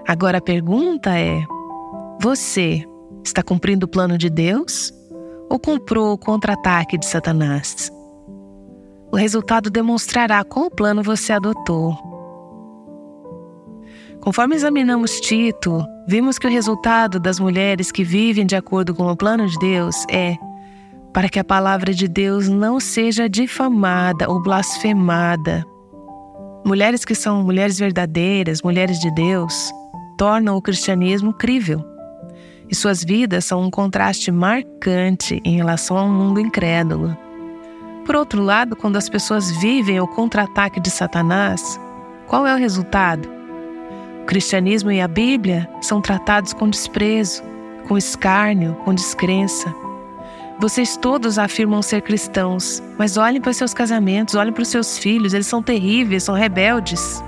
Agora 0.09 0.38
a 0.38 0.40
pergunta 0.40 1.16
é: 1.16 1.44
você 2.20 2.85
está 3.23 3.42
cumprindo 3.42 3.85
o 3.85 3.88
plano 3.88 4.16
de 4.16 4.31
Deus 4.31 4.92
ou 5.51 5.59
comprou 5.59 6.13
o 6.13 6.19
contra-ataque 6.19 6.97
de 6.97 7.05
Satanás? 7.05 7.91
O 9.13 9.17
resultado 9.17 9.69
demonstrará 9.69 10.45
qual 10.45 10.71
plano 10.71 11.03
você 11.03 11.33
adotou. 11.33 11.95
Conforme 14.21 14.55
examinamos 14.55 15.19
Tito, 15.21 15.85
vimos 16.07 16.39
que 16.39 16.47
o 16.47 16.51
resultado 16.51 17.19
das 17.19 17.41
mulheres 17.41 17.91
que 17.91 18.05
vivem 18.05 18.47
de 18.47 18.55
acordo 18.55 18.95
com 18.95 19.11
o 19.11 19.17
plano 19.17 19.47
de 19.49 19.59
Deus 19.59 19.97
é 20.11 20.37
para 21.13 21.29
que 21.29 21.41
a 21.41 21.45
palavra 21.45 21.93
de 21.93 22.07
Deus 22.07 22.49
não 22.49 22.79
seja 22.79 23.29
difamada 23.29 24.31
ou 24.31 24.41
blasfemada. 24.41 25.65
Mulheres 26.65 27.05
que 27.05 27.15
são 27.15 27.43
mulheres 27.43 27.79
verdadeiras, 27.79 28.63
mulheres 28.63 29.01
de 29.01 29.13
Deus, 29.13 29.73
tornam 30.17 30.57
o 30.57 30.63
cristianismo 30.63 31.33
crível. 31.33 31.83
E 32.70 32.74
suas 32.74 33.02
vidas 33.02 33.44
são 33.44 33.62
um 33.62 33.70
contraste 33.70 34.30
marcante 34.30 35.40
em 35.44 35.56
relação 35.56 35.98
ao 35.98 36.09
mundo 36.09 36.38
incrédulo. 36.38 37.16
Por 38.06 38.14
outro 38.14 38.40
lado, 38.40 38.76
quando 38.76 38.96
as 38.96 39.09
pessoas 39.09 39.50
vivem 39.59 39.98
o 39.98 40.06
contra-ataque 40.06 40.78
de 40.78 40.88
Satanás, 40.88 41.80
qual 42.28 42.46
é 42.46 42.54
o 42.54 42.59
resultado? 42.59 43.28
O 44.22 44.24
cristianismo 44.24 44.92
e 44.92 45.00
a 45.00 45.09
Bíblia 45.09 45.68
são 45.80 46.00
tratados 46.00 46.52
com 46.52 46.70
desprezo, 46.70 47.42
com 47.88 47.98
escárnio, 47.98 48.74
com 48.85 48.94
descrença. 48.94 49.74
Vocês 50.61 50.96
todos 50.96 51.38
afirmam 51.38 51.83
ser 51.83 52.02
cristãos, 52.02 52.80
mas 52.96 53.16
olhem 53.16 53.40
para 53.40 53.52
seus 53.52 53.74
casamentos, 53.74 54.37
olhem 54.37 54.52
para 54.52 54.62
os 54.62 54.68
seus 54.68 54.96
filhos, 54.96 55.35
eles 55.35 55.48
são 55.48 55.61
terríveis, 55.61 56.22
são 56.22 56.37
rebeldes. 56.37 57.20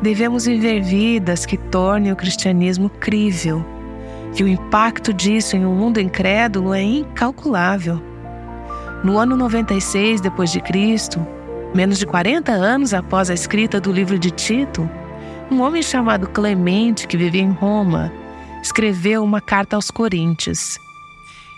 Devemos 0.00 0.46
viver 0.46 0.80
vidas 0.80 1.44
que 1.44 1.58
tornem 1.58 2.12
o 2.12 2.16
cristianismo 2.16 2.88
crível, 2.88 3.62
e 4.36 4.42
o 4.42 4.48
impacto 4.48 5.12
disso 5.12 5.56
em 5.56 5.64
um 5.64 5.74
mundo 5.74 6.00
incrédulo 6.00 6.74
é 6.74 6.82
incalculável. 6.82 8.02
No 9.02 9.18
ano 9.18 9.36
96 9.36 10.20
depois 10.20 10.50
de 10.50 10.60
Cristo, 10.60 11.24
menos 11.74 11.98
de 11.98 12.06
40 12.06 12.52
anos 12.52 12.92
após 12.92 13.30
a 13.30 13.34
escrita 13.34 13.80
do 13.80 13.92
livro 13.92 14.18
de 14.18 14.30
Tito, 14.30 14.88
um 15.50 15.60
homem 15.60 15.82
chamado 15.82 16.28
Clemente, 16.28 17.06
que 17.06 17.16
vivia 17.16 17.42
em 17.42 17.50
Roma, 17.50 18.12
escreveu 18.62 19.22
uma 19.22 19.40
carta 19.40 19.76
aos 19.76 19.90
Coríntios. 19.90 20.78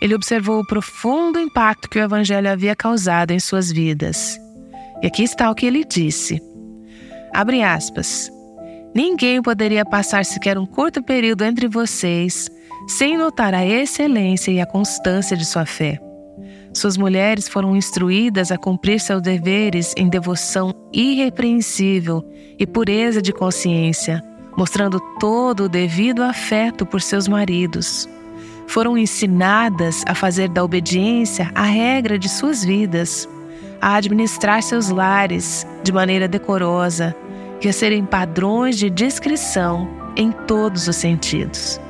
Ele 0.00 0.14
observou 0.14 0.60
o 0.60 0.66
profundo 0.66 1.38
impacto 1.38 1.88
que 1.88 1.98
o 1.98 2.02
Evangelho 2.02 2.50
havia 2.50 2.74
causado 2.76 3.32
em 3.32 3.40
suas 3.40 3.70
vidas. 3.70 4.38
E 5.02 5.06
aqui 5.06 5.22
está 5.22 5.50
o 5.50 5.54
que 5.54 5.66
ele 5.66 5.84
disse. 5.84 6.40
Abre 7.34 7.62
aspas. 7.62 8.30
Ninguém 8.94 9.42
poderia 9.42 9.84
passar 9.84 10.24
sequer 10.24 10.58
um 10.58 10.66
curto 10.66 11.02
período 11.02 11.44
entre 11.44 11.68
vocês 11.68 12.50
sem 12.90 13.16
notar 13.16 13.54
a 13.54 13.64
excelência 13.64 14.50
e 14.50 14.60
a 14.60 14.66
constância 14.66 15.36
de 15.36 15.44
sua 15.44 15.64
fé. 15.64 16.00
Suas 16.74 16.96
mulheres 16.96 17.48
foram 17.48 17.76
instruídas 17.76 18.50
a 18.50 18.58
cumprir 18.58 19.00
seus 19.00 19.22
deveres 19.22 19.94
em 19.96 20.08
devoção 20.08 20.74
irrepreensível 20.92 22.24
e 22.58 22.66
pureza 22.66 23.22
de 23.22 23.32
consciência, 23.32 24.20
mostrando 24.56 24.98
todo 25.20 25.64
o 25.64 25.68
devido 25.68 26.22
afeto 26.24 26.84
por 26.84 27.00
seus 27.00 27.28
maridos. 27.28 28.08
Foram 28.66 28.98
ensinadas 28.98 30.02
a 30.06 30.14
fazer 30.14 30.48
da 30.48 30.64
obediência 30.64 31.48
a 31.54 31.62
regra 31.62 32.18
de 32.18 32.28
suas 32.28 32.64
vidas, 32.64 33.28
a 33.80 33.94
administrar 33.94 34.64
seus 34.64 34.88
lares 34.88 35.64
de 35.84 35.92
maneira 35.92 36.26
decorosa 36.26 37.14
e 37.62 37.68
a 37.68 37.72
serem 37.72 38.04
padrões 38.04 38.76
de 38.76 38.90
discrição 38.90 39.88
em 40.16 40.32
todos 40.32 40.88
os 40.88 40.96
sentidos. 40.96 41.80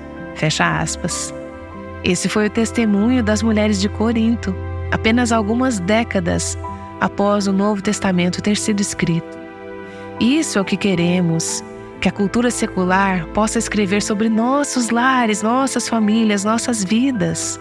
Fecha 0.41 0.81
aspas. 0.81 1.35
Esse 2.03 2.27
foi 2.27 2.47
o 2.47 2.51
testemunho 2.51 3.23
das 3.23 3.43
mulheres 3.43 3.79
de 3.79 3.91
Corinto 3.91 4.57
apenas 4.91 5.33
algumas 5.33 5.79
décadas 5.79 6.57
após 6.99 7.47
o 7.47 7.53
Novo 7.53 7.83
Testamento 7.83 8.41
ter 8.41 8.57
sido 8.57 8.81
escrito. 8.81 9.39
Isso 10.19 10.59
é 10.59 10.63
o 10.63 10.65
que 10.65 10.79
queremos, 10.79 11.63
que 12.01 12.09
a 12.09 12.13
cultura 12.13 12.51
secular 12.51 13.27
possa 13.35 13.59
escrever 13.59 14.01
sobre 14.01 14.31
nossos 14.31 14.89
lares, 14.89 15.43
nossas 15.43 15.87
famílias, 15.87 16.43
nossas 16.43 16.83
vidas. 16.83 17.61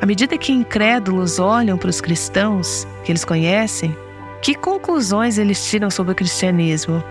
À 0.00 0.06
medida 0.06 0.36
que 0.36 0.50
incrédulos 0.50 1.38
olham 1.38 1.78
para 1.78 1.90
os 1.90 2.00
cristãos 2.00 2.88
que 3.04 3.12
eles 3.12 3.24
conhecem, 3.24 3.96
que 4.42 4.52
conclusões 4.52 5.38
eles 5.38 5.64
tiram 5.70 5.90
sobre 5.90 6.10
o 6.10 6.16
cristianismo? 6.16 7.04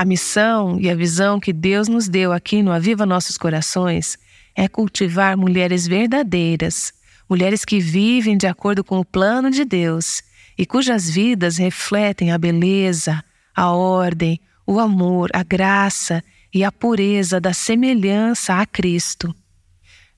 A 0.00 0.04
missão 0.06 0.80
e 0.80 0.88
a 0.88 0.94
visão 0.94 1.38
que 1.38 1.52
Deus 1.52 1.86
nos 1.86 2.08
deu 2.08 2.32
aqui 2.32 2.62
no 2.62 2.72
Aviva 2.72 3.04
Nossos 3.04 3.36
Corações 3.36 4.16
é 4.56 4.66
cultivar 4.66 5.36
mulheres 5.36 5.86
verdadeiras 5.86 6.90
mulheres 7.28 7.66
que 7.66 7.78
vivem 7.78 8.34
de 8.34 8.46
acordo 8.46 8.82
com 8.82 8.98
o 8.98 9.04
plano 9.04 9.50
de 9.50 9.62
Deus 9.62 10.22
e 10.56 10.64
cujas 10.64 11.10
vidas 11.10 11.58
refletem 11.58 12.32
a 12.32 12.38
beleza, 12.38 13.22
a 13.54 13.72
ordem, 13.72 14.40
o 14.66 14.80
amor, 14.80 15.28
a 15.34 15.42
graça 15.42 16.24
e 16.50 16.64
a 16.64 16.72
pureza 16.72 17.38
da 17.38 17.52
semelhança 17.52 18.54
a 18.54 18.64
Cristo. 18.64 19.36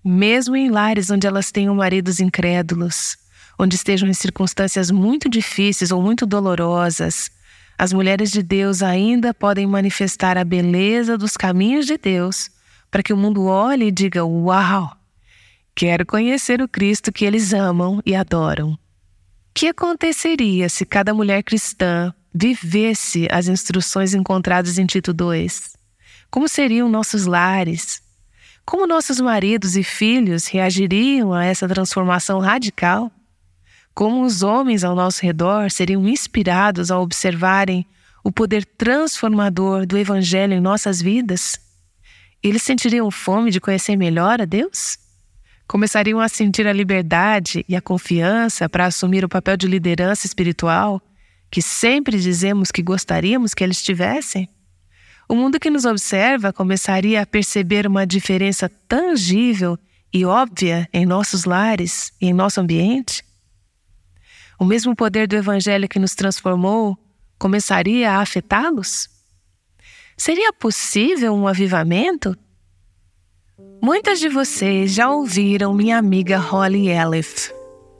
Mesmo 0.04 0.54
em 0.54 0.70
lares 0.70 1.10
onde 1.10 1.26
elas 1.26 1.50
tenham 1.50 1.74
maridos 1.74 2.20
incrédulos, 2.20 3.16
onde 3.58 3.74
estejam 3.74 4.08
em 4.08 4.14
circunstâncias 4.14 4.92
muito 4.92 5.28
difíceis 5.28 5.90
ou 5.90 6.00
muito 6.00 6.24
dolorosas, 6.24 7.32
as 7.82 7.92
mulheres 7.92 8.30
de 8.30 8.44
Deus 8.44 8.80
ainda 8.80 9.34
podem 9.34 9.66
manifestar 9.66 10.38
a 10.38 10.44
beleza 10.44 11.18
dos 11.18 11.36
caminhos 11.36 11.84
de 11.84 11.98
Deus 11.98 12.48
para 12.88 13.02
que 13.02 13.12
o 13.12 13.16
mundo 13.16 13.46
olhe 13.46 13.86
e 13.86 13.90
diga: 13.90 14.24
Uau! 14.24 14.96
Quero 15.74 16.06
conhecer 16.06 16.62
o 16.62 16.68
Cristo 16.68 17.10
que 17.10 17.24
eles 17.24 17.52
amam 17.52 18.00
e 18.06 18.14
adoram. 18.14 18.74
O 18.74 18.78
que 19.52 19.66
aconteceria 19.66 20.68
se 20.68 20.86
cada 20.86 21.12
mulher 21.12 21.42
cristã 21.42 22.14
vivesse 22.32 23.26
as 23.28 23.48
instruções 23.48 24.14
encontradas 24.14 24.78
em 24.78 24.86
Tito 24.86 25.12
2? 25.12 25.76
Como 26.30 26.48
seriam 26.48 26.88
nossos 26.88 27.26
lares? 27.26 28.00
Como 28.64 28.86
nossos 28.86 29.18
maridos 29.18 29.76
e 29.76 29.82
filhos 29.82 30.46
reagiriam 30.46 31.32
a 31.32 31.44
essa 31.44 31.66
transformação 31.66 32.38
radical? 32.38 33.10
Como 33.94 34.24
os 34.24 34.42
homens 34.42 34.84
ao 34.84 34.94
nosso 34.94 35.22
redor 35.22 35.70
seriam 35.70 36.08
inspirados 36.08 36.90
a 36.90 36.98
observarem 36.98 37.86
o 38.24 38.32
poder 38.32 38.64
transformador 38.64 39.86
do 39.86 39.98
Evangelho 39.98 40.54
em 40.54 40.60
nossas 40.60 41.00
vidas? 41.00 41.60
Eles 42.42 42.62
sentiriam 42.62 43.10
fome 43.10 43.50
de 43.50 43.60
conhecer 43.60 43.96
melhor 43.96 44.40
a 44.40 44.44
Deus? 44.44 45.02
começariam 45.72 46.20
a 46.20 46.28
sentir 46.28 46.66
a 46.66 46.72
liberdade 46.72 47.64
e 47.66 47.74
a 47.74 47.80
confiança 47.80 48.68
para 48.68 48.84
assumir 48.84 49.24
o 49.24 49.28
papel 49.28 49.56
de 49.56 49.66
liderança 49.66 50.26
espiritual 50.26 51.00
que 51.50 51.62
sempre 51.62 52.20
dizemos 52.20 52.70
que 52.70 52.82
gostaríamos 52.82 53.54
que 53.54 53.64
eles 53.64 53.82
tivessem? 53.82 54.50
O 55.26 55.34
mundo 55.34 55.58
que 55.58 55.70
nos 55.70 55.86
observa 55.86 56.52
começaria 56.52 57.22
a 57.22 57.26
perceber 57.26 57.86
uma 57.86 58.06
diferença 58.06 58.70
tangível 58.86 59.78
e 60.12 60.26
óbvia 60.26 60.86
em 60.92 61.06
nossos 61.06 61.46
lares 61.46 62.12
e 62.20 62.26
em 62.26 62.34
nosso 62.34 62.60
ambiente? 62.60 63.21
O 64.62 64.64
mesmo 64.64 64.94
poder 64.94 65.26
do 65.26 65.34
Evangelho 65.34 65.88
que 65.88 65.98
nos 65.98 66.14
transformou 66.14 66.96
começaria 67.36 68.12
a 68.12 68.20
afetá-los? 68.20 69.08
Seria 70.16 70.52
possível 70.52 71.34
um 71.34 71.48
avivamento? 71.48 72.36
Muitas 73.82 74.20
de 74.20 74.28
vocês 74.28 74.94
já 74.94 75.10
ouviram 75.10 75.74
minha 75.74 75.98
amiga 75.98 76.38
Holly 76.38 76.88
Elif. 76.88 77.50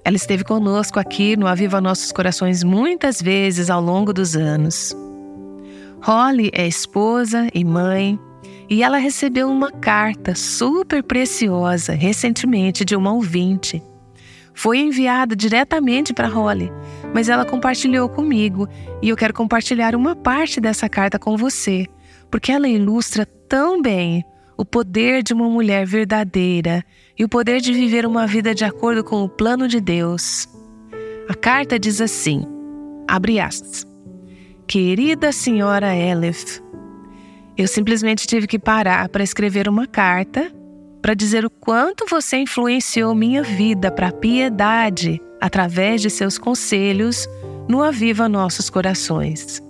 Ela 0.05 0.15
esteve 0.15 0.45
conosco 0.45 1.01
aqui 1.01 1.37
no 1.37 1.49
Aviva 1.49 1.81
Nossos 1.81 2.13
Corações 2.13 2.63
muitas 2.63 3.21
vezes 3.21 3.69
ao 3.69 3.83
longo 3.83 4.13
dos 4.13 4.37
anos. 4.37 4.95
Holly 6.01 6.49
é 6.53 6.69
esposa 6.69 7.49
e 7.53 7.65
mãe, 7.65 8.17
e 8.71 8.85
ela 8.85 8.99
recebeu 8.99 9.51
uma 9.51 9.73
carta 9.73 10.37
super 10.37 11.03
preciosa 11.03 11.93
recentemente 11.93 12.85
de 12.85 12.95
uma 12.95 13.13
ouvinte. 13.13 13.83
Foi 14.55 14.79
enviada 14.79 15.35
diretamente 15.35 16.13
para 16.13 16.29
Holly, 16.29 16.71
mas 17.15 17.29
ela 17.29 17.45
compartilhou 17.45 18.09
comigo 18.09 18.69
e 19.01 19.09
eu 19.09 19.17
quero 19.17 19.35
compartilhar 19.35 19.95
uma 19.95 20.15
parte 20.15 20.61
dessa 20.61 20.89
carta 20.89 21.19
com 21.19 21.37
você, 21.37 21.87
porque 22.31 22.53
ela 22.53 22.69
ilustra 22.69 23.27
tão 23.49 23.81
bem 23.81 24.25
o 24.57 24.65
poder 24.65 25.23
de 25.23 25.33
uma 25.33 25.49
mulher 25.49 25.87
verdadeira 25.87 26.85
e 27.19 27.25
o 27.25 27.29
poder 27.29 27.61
de 27.61 27.73
viver 27.73 28.07
uma 28.07 28.27
vida 28.27 28.55
de 28.55 28.65
acordo 28.65 29.03
com 29.03 29.23
o 29.23 29.29
plano 29.29 29.67
de 29.67 29.81
Deus. 29.81 30.49
A 31.29 31.35
carta 31.35 31.79
diz 31.79 32.01
assim: 32.01 32.47
abre 33.09 33.41
aspas. 33.41 33.87
Querida 34.67 35.33
senhora 35.33 35.95
Elif, 35.95 36.63
eu 37.57 37.67
simplesmente 37.67 38.27
tive 38.27 38.47
que 38.47 38.59
parar 38.59 39.09
para 39.09 39.23
escrever 39.23 39.69
uma 39.69 39.87
carta 39.87 40.53
para 41.03 41.15
dizer 41.15 41.45
o 41.45 41.51
quanto 41.51 42.07
você 42.09 42.37
influenciou 42.39 43.13
minha 43.13 43.43
vida 43.43 43.91
para 43.91 44.09
a 44.09 44.13
piedade 44.13 45.21
através 45.41 46.01
de 46.01 46.09
seus 46.09 46.39
conselhos 46.39 47.29
no 47.69 47.83
Aviva 47.83 48.29
Nossos 48.29 48.71
Corações. 48.71 49.61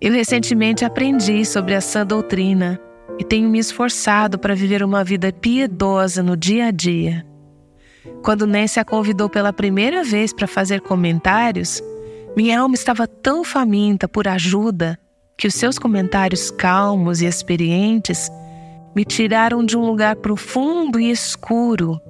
Eu 0.00 0.12
recentemente 0.12 0.84
aprendi 0.84 1.44
sobre 1.44 1.74
a 1.74 1.80
sã 1.80 2.06
doutrina 2.06 2.80
e 3.18 3.24
tenho 3.24 3.48
me 3.48 3.58
esforçado 3.58 4.38
para 4.38 4.54
viver 4.54 4.84
uma 4.84 5.02
vida 5.02 5.32
piedosa 5.32 6.22
no 6.22 6.36
dia 6.36 6.66
a 6.66 6.70
dia. 6.70 7.26
Quando 8.22 8.46
Nancy 8.46 8.78
a 8.78 8.84
convidou 8.84 9.28
pela 9.28 9.52
primeira 9.52 10.04
vez 10.04 10.32
para 10.32 10.46
fazer 10.46 10.80
comentários, 10.80 11.82
minha 12.36 12.60
alma 12.60 12.74
estava 12.74 13.08
tão 13.08 13.42
faminta 13.42 14.08
por 14.08 14.28
ajuda 14.28 14.98
que 15.36 15.48
os 15.48 15.54
seus 15.54 15.78
comentários 15.78 16.50
calmos 16.50 17.20
e 17.20 17.26
experientes 17.26 18.30
me 18.94 19.04
tiraram 19.04 19.64
de 19.64 19.76
um 19.76 19.84
lugar 19.84 20.16
profundo 20.16 21.00
e 21.00 21.10
escuro. 21.10 22.00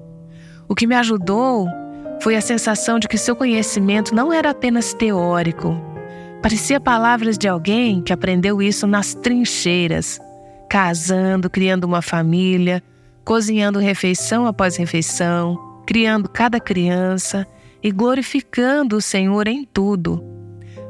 O 0.68 0.74
que 0.74 0.86
me 0.86 0.94
ajudou 0.94 1.68
foi 2.20 2.36
a 2.36 2.40
sensação 2.40 2.98
de 2.98 3.08
que 3.08 3.18
seu 3.18 3.34
conhecimento 3.34 4.14
não 4.14 4.32
era 4.32 4.50
apenas 4.50 4.94
teórico. 4.94 5.76
Parecia 6.42 6.80
palavras 6.80 7.38
de 7.38 7.46
alguém 7.46 8.02
que 8.02 8.12
aprendeu 8.12 8.60
isso 8.60 8.86
nas 8.86 9.14
trincheiras, 9.14 10.20
casando, 10.68 11.48
criando 11.48 11.84
uma 11.84 12.02
família, 12.02 12.82
cozinhando 13.24 13.78
refeição 13.78 14.46
após 14.46 14.76
refeição, 14.76 15.56
criando 15.86 16.28
cada 16.28 16.58
criança 16.58 17.46
e 17.82 17.90
glorificando 17.90 18.96
o 18.96 19.02
Senhor 19.02 19.46
em 19.46 19.64
tudo. 19.64 20.24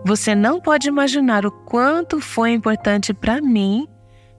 Você 0.04 0.34
não 0.34 0.60
pode 0.60 0.88
imaginar 0.88 1.46
o 1.46 1.50
quanto 1.50 2.20
foi 2.20 2.52
importante 2.52 3.14
para 3.14 3.40
mim 3.40 3.86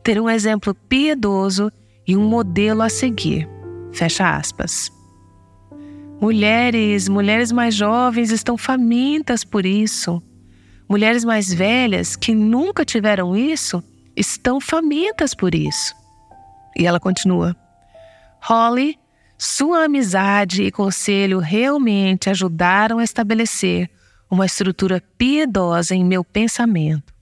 ter 0.03 0.19
um 0.19 0.29
exemplo 0.29 0.75
piedoso 0.75 1.71
e 2.05 2.17
um 2.17 2.27
modelo 2.27 2.81
a 2.81 2.89
seguir. 2.89 3.47
Fecha 3.91 4.35
aspas. 4.35 4.91
Mulheres, 6.19 7.07
mulheres 7.07 7.51
mais 7.51 7.73
jovens 7.73 8.31
estão 8.31 8.57
famintas 8.57 9.43
por 9.43 9.65
isso. 9.65 10.21
Mulheres 10.87 11.23
mais 11.23 11.53
velhas 11.53 12.15
que 12.15 12.33
nunca 12.33 12.85
tiveram 12.85 13.35
isso 13.35 13.83
estão 14.15 14.59
famintas 14.59 15.33
por 15.33 15.55
isso. 15.55 15.95
E 16.77 16.85
ela 16.85 16.99
continua: 16.99 17.55
Holly, 18.41 18.97
sua 19.37 19.85
amizade 19.85 20.63
e 20.63 20.71
conselho 20.71 21.39
realmente 21.39 22.29
ajudaram 22.29 22.99
a 22.99 23.03
estabelecer 23.03 23.89
uma 24.29 24.45
estrutura 24.45 25.01
piedosa 25.17 25.95
em 25.95 26.03
meu 26.03 26.23
pensamento. 26.23 27.12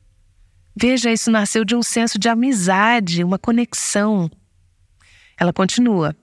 Veja, 0.75 1.11
isso 1.11 1.29
nasceu 1.29 1.65
de 1.65 1.75
um 1.75 1.83
senso 1.83 2.17
de 2.17 2.29
amizade, 2.29 3.23
uma 3.23 3.37
conexão. 3.37 4.29
Ela 5.37 5.51
continua, 5.51 6.15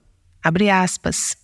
abre 0.43 0.69
aspas. 0.69 1.37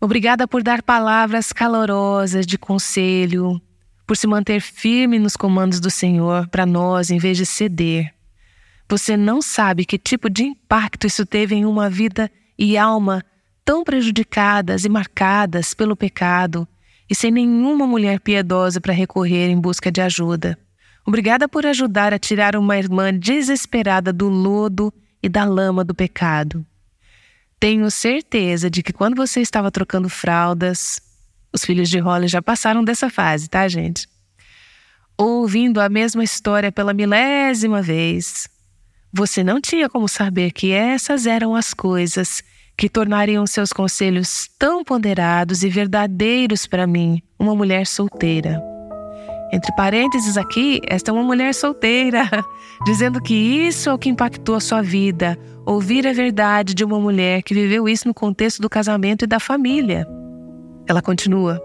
Obrigada 0.00 0.46
por 0.46 0.62
dar 0.62 0.82
palavras 0.82 1.52
calorosas 1.52 2.46
de 2.46 2.58
conselho, 2.58 3.60
por 4.06 4.16
se 4.16 4.26
manter 4.26 4.60
firme 4.60 5.18
nos 5.18 5.36
comandos 5.36 5.80
do 5.80 5.90
Senhor 5.90 6.46
para 6.48 6.64
nós 6.64 7.10
em 7.10 7.18
vez 7.18 7.36
de 7.36 7.44
ceder. 7.46 8.14
Você 8.88 9.16
não 9.16 9.42
sabe 9.42 9.84
que 9.84 9.98
tipo 9.98 10.30
de 10.30 10.44
impacto 10.44 11.06
isso 11.06 11.26
teve 11.26 11.54
em 11.54 11.66
uma 11.66 11.90
vida 11.90 12.30
e 12.58 12.78
alma 12.78 13.24
tão 13.64 13.84
prejudicadas 13.84 14.84
e 14.84 14.88
marcadas 14.88 15.74
pelo 15.74 15.96
pecado 15.96 16.66
e 17.08 17.14
sem 17.14 17.30
nenhuma 17.30 17.86
mulher 17.86 18.20
piedosa 18.20 18.80
para 18.80 18.92
recorrer 18.92 19.50
em 19.50 19.60
busca 19.60 19.90
de 19.90 20.00
ajuda. 20.00 20.58
Obrigada 21.08 21.48
por 21.48 21.64
ajudar 21.64 22.12
a 22.12 22.18
tirar 22.18 22.54
uma 22.54 22.76
irmã 22.76 23.14
desesperada 23.14 24.12
do 24.12 24.28
lodo 24.28 24.92
e 25.22 25.26
da 25.26 25.42
lama 25.42 25.82
do 25.82 25.94
pecado. 25.94 26.66
Tenho 27.58 27.90
certeza 27.90 28.68
de 28.68 28.82
que 28.82 28.92
quando 28.92 29.16
você 29.16 29.40
estava 29.40 29.70
trocando 29.70 30.10
fraldas, 30.10 31.00
os 31.50 31.64
filhos 31.64 31.88
de 31.88 31.98
Holly 31.98 32.28
já 32.28 32.42
passaram 32.42 32.84
dessa 32.84 33.08
fase, 33.08 33.48
tá, 33.48 33.66
gente? 33.68 34.06
Ouvindo 35.16 35.80
a 35.80 35.88
mesma 35.88 36.22
história 36.22 36.70
pela 36.70 36.92
milésima 36.92 37.80
vez, 37.80 38.46
você 39.10 39.42
não 39.42 39.62
tinha 39.62 39.88
como 39.88 40.08
saber 40.08 40.52
que 40.52 40.72
essas 40.72 41.24
eram 41.24 41.56
as 41.56 41.72
coisas 41.72 42.42
que 42.76 42.86
tornariam 42.86 43.46
seus 43.46 43.72
conselhos 43.72 44.50
tão 44.58 44.84
ponderados 44.84 45.62
e 45.62 45.70
verdadeiros 45.70 46.66
para 46.66 46.86
mim, 46.86 47.22
uma 47.38 47.56
mulher 47.56 47.86
solteira. 47.86 48.77
Entre 49.52 49.74
parênteses 49.74 50.36
aqui, 50.36 50.80
esta 50.86 51.10
é 51.10 51.14
uma 51.14 51.22
mulher 51.22 51.54
solteira, 51.54 52.28
dizendo 52.84 53.20
que 53.20 53.34
isso 53.34 53.88
é 53.88 53.94
o 53.94 53.98
que 53.98 54.10
impactou 54.10 54.54
a 54.54 54.60
sua 54.60 54.82
vida, 54.82 55.38
ouvir 55.64 56.06
a 56.06 56.12
verdade 56.12 56.74
de 56.74 56.84
uma 56.84 57.00
mulher 57.00 57.42
que 57.42 57.54
viveu 57.54 57.88
isso 57.88 58.06
no 58.06 58.14
contexto 58.14 58.60
do 58.60 58.68
casamento 58.68 59.24
e 59.24 59.26
da 59.26 59.40
família. 59.40 60.06
Ela 60.86 61.00
continua: 61.00 61.60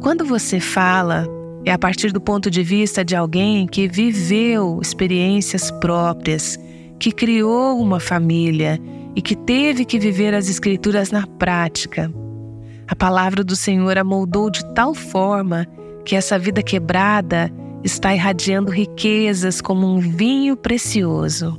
Quando 0.00 0.24
você 0.24 0.58
fala 0.58 1.26
é 1.64 1.72
a 1.72 1.78
partir 1.78 2.12
do 2.12 2.20
ponto 2.20 2.50
de 2.50 2.62
vista 2.62 3.04
de 3.04 3.16
alguém 3.16 3.66
que 3.66 3.88
viveu 3.88 4.78
experiências 4.82 5.70
próprias, 5.70 6.58
que 6.98 7.10
criou 7.10 7.80
uma 7.80 7.98
família 7.98 8.78
e 9.16 9.22
que 9.22 9.34
teve 9.34 9.84
que 9.84 9.98
viver 9.98 10.34
as 10.34 10.48
Escrituras 10.48 11.10
na 11.10 11.26
prática. 11.26 12.12
A 12.86 12.94
palavra 12.94 13.42
do 13.42 13.56
Senhor 13.56 13.96
a 13.96 14.04
moldou 14.04 14.50
de 14.50 14.62
tal 14.74 14.94
forma 14.94 15.66
que 16.04 16.16
essa 16.16 16.38
vida 16.38 16.62
quebrada 16.62 17.50
está 17.82 18.14
irradiando 18.14 18.70
riquezas 18.70 19.60
como 19.60 19.86
um 19.86 19.98
vinho 19.98 20.56
precioso. 20.56 21.56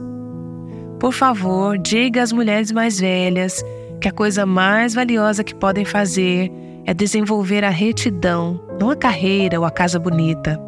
Por 1.00 1.14
favor, 1.14 1.78
diga 1.78 2.24
às 2.24 2.32
mulheres 2.32 2.72
mais 2.72 3.00
velhas 3.00 3.64
que 4.00 4.08
a 4.08 4.12
coisa 4.12 4.46
mais 4.46 4.94
valiosa 4.94 5.44
que 5.44 5.54
podem 5.54 5.86
fazer 5.86 6.52
é 6.86 6.94
desenvolver 6.94 7.64
a 7.64 7.70
retidão, 7.70 8.62
não 8.80 8.90
a 8.92 8.96
carreira 8.96 9.60
ou 9.60 9.66
a 9.66 9.72
casa 9.72 10.00
bonita. 10.00 10.60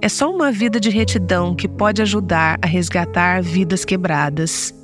É 0.00 0.08
só 0.08 0.30
uma 0.30 0.52
vida 0.52 0.78
de 0.78 0.90
retidão 0.90 1.54
que 1.54 1.66
pode 1.66 2.00
ajudar 2.02 2.58
a 2.62 2.66
resgatar 2.66 3.42
vidas 3.42 3.84
quebradas. 3.84 4.74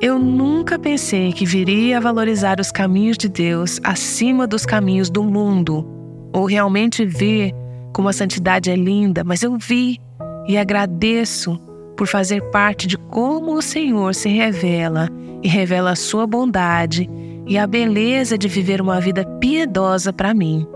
Eu 0.00 0.18
nunca 0.18 0.78
pensei 0.78 1.32
que 1.32 1.44
viria 1.44 1.98
a 1.98 2.00
valorizar 2.00 2.58
os 2.58 2.72
caminhos 2.72 3.18
de 3.18 3.28
Deus 3.28 3.78
acima 3.84 4.46
dos 4.46 4.64
caminhos 4.64 5.10
do 5.10 5.22
mundo, 5.22 5.86
ou 6.32 6.44
realmente 6.44 7.04
ver 7.04 7.52
como 7.92 8.08
a 8.08 8.12
santidade 8.12 8.70
é 8.70 8.76
linda, 8.76 9.24
mas 9.24 9.42
eu 9.42 9.56
vi 9.58 9.98
e 10.46 10.56
agradeço 10.56 11.58
por 11.96 12.06
fazer 12.06 12.40
parte 12.50 12.86
de 12.86 12.96
como 12.96 13.54
o 13.54 13.62
Senhor 13.62 14.14
se 14.14 14.28
revela 14.28 15.08
e 15.42 15.48
revela 15.48 15.90
a 15.90 15.96
sua 15.96 16.26
bondade 16.26 17.08
e 17.46 17.58
a 17.58 17.66
beleza 17.66 18.38
de 18.38 18.48
viver 18.48 18.80
uma 18.80 19.00
vida 19.00 19.24
piedosa 19.40 20.12
para 20.12 20.32
mim. 20.32 20.66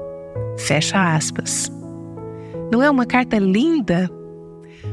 Fecha 0.58 1.14
aspas. 1.14 1.70
Não 2.70 2.82
é 2.82 2.90
uma 2.90 3.06
carta 3.06 3.38
linda? 3.38 4.10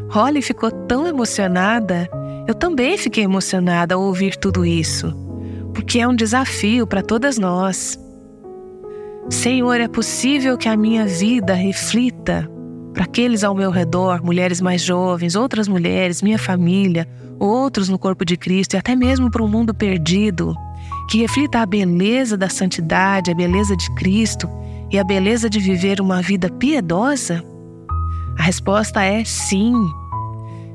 Holly 0.09 0.41
ficou 0.41 0.71
tão 0.71 1.07
emocionada. 1.07 2.09
Eu 2.47 2.53
também 2.53 2.97
fiquei 2.97 3.23
emocionada 3.23 3.95
ao 3.95 4.01
ouvir 4.01 4.35
tudo 4.35 4.65
isso, 4.65 5.13
porque 5.73 5.99
é 5.99 6.07
um 6.07 6.15
desafio 6.15 6.85
para 6.85 7.01
todas 7.01 7.37
nós. 7.37 7.99
Senhor, 9.31 9.79
é 9.79 9.87
possível 9.87 10.57
que 10.57 10.67
a 10.67 10.75
minha 10.75 11.07
vida 11.07 11.53
reflita 11.53 12.51
para 12.93 13.05
aqueles 13.05 13.45
ao 13.45 13.55
meu 13.55 13.71
redor, 13.71 14.21
mulheres 14.21 14.59
mais 14.59 14.81
jovens, 14.81 15.37
outras 15.37 15.69
mulheres, 15.69 16.21
minha 16.21 16.37
família, 16.37 17.07
outros 17.39 17.87
no 17.87 17.97
corpo 17.97 18.25
de 18.25 18.35
Cristo 18.35 18.73
e 18.73 18.77
até 18.77 18.93
mesmo 18.93 19.31
para 19.31 19.41
um 19.41 19.47
mundo 19.47 19.73
perdido 19.73 20.53
que 21.09 21.19
reflita 21.19 21.59
a 21.59 21.65
beleza 21.65 22.35
da 22.35 22.49
santidade, 22.49 23.31
a 23.31 23.33
beleza 23.33 23.75
de 23.75 23.89
Cristo 23.95 24.49
e 24.91 24.99
a 24.99 25.03
beleza 25.03 25.49
de 25.49 25.61
viver 25.61 26.01
uma 26.01 26.21
vida 26.21 26.49
piedosa? 26.49 27.41
A 28.37 28.43
resposta 28.43 29.01
é 29.01 29.23
sim. 29.23 29.73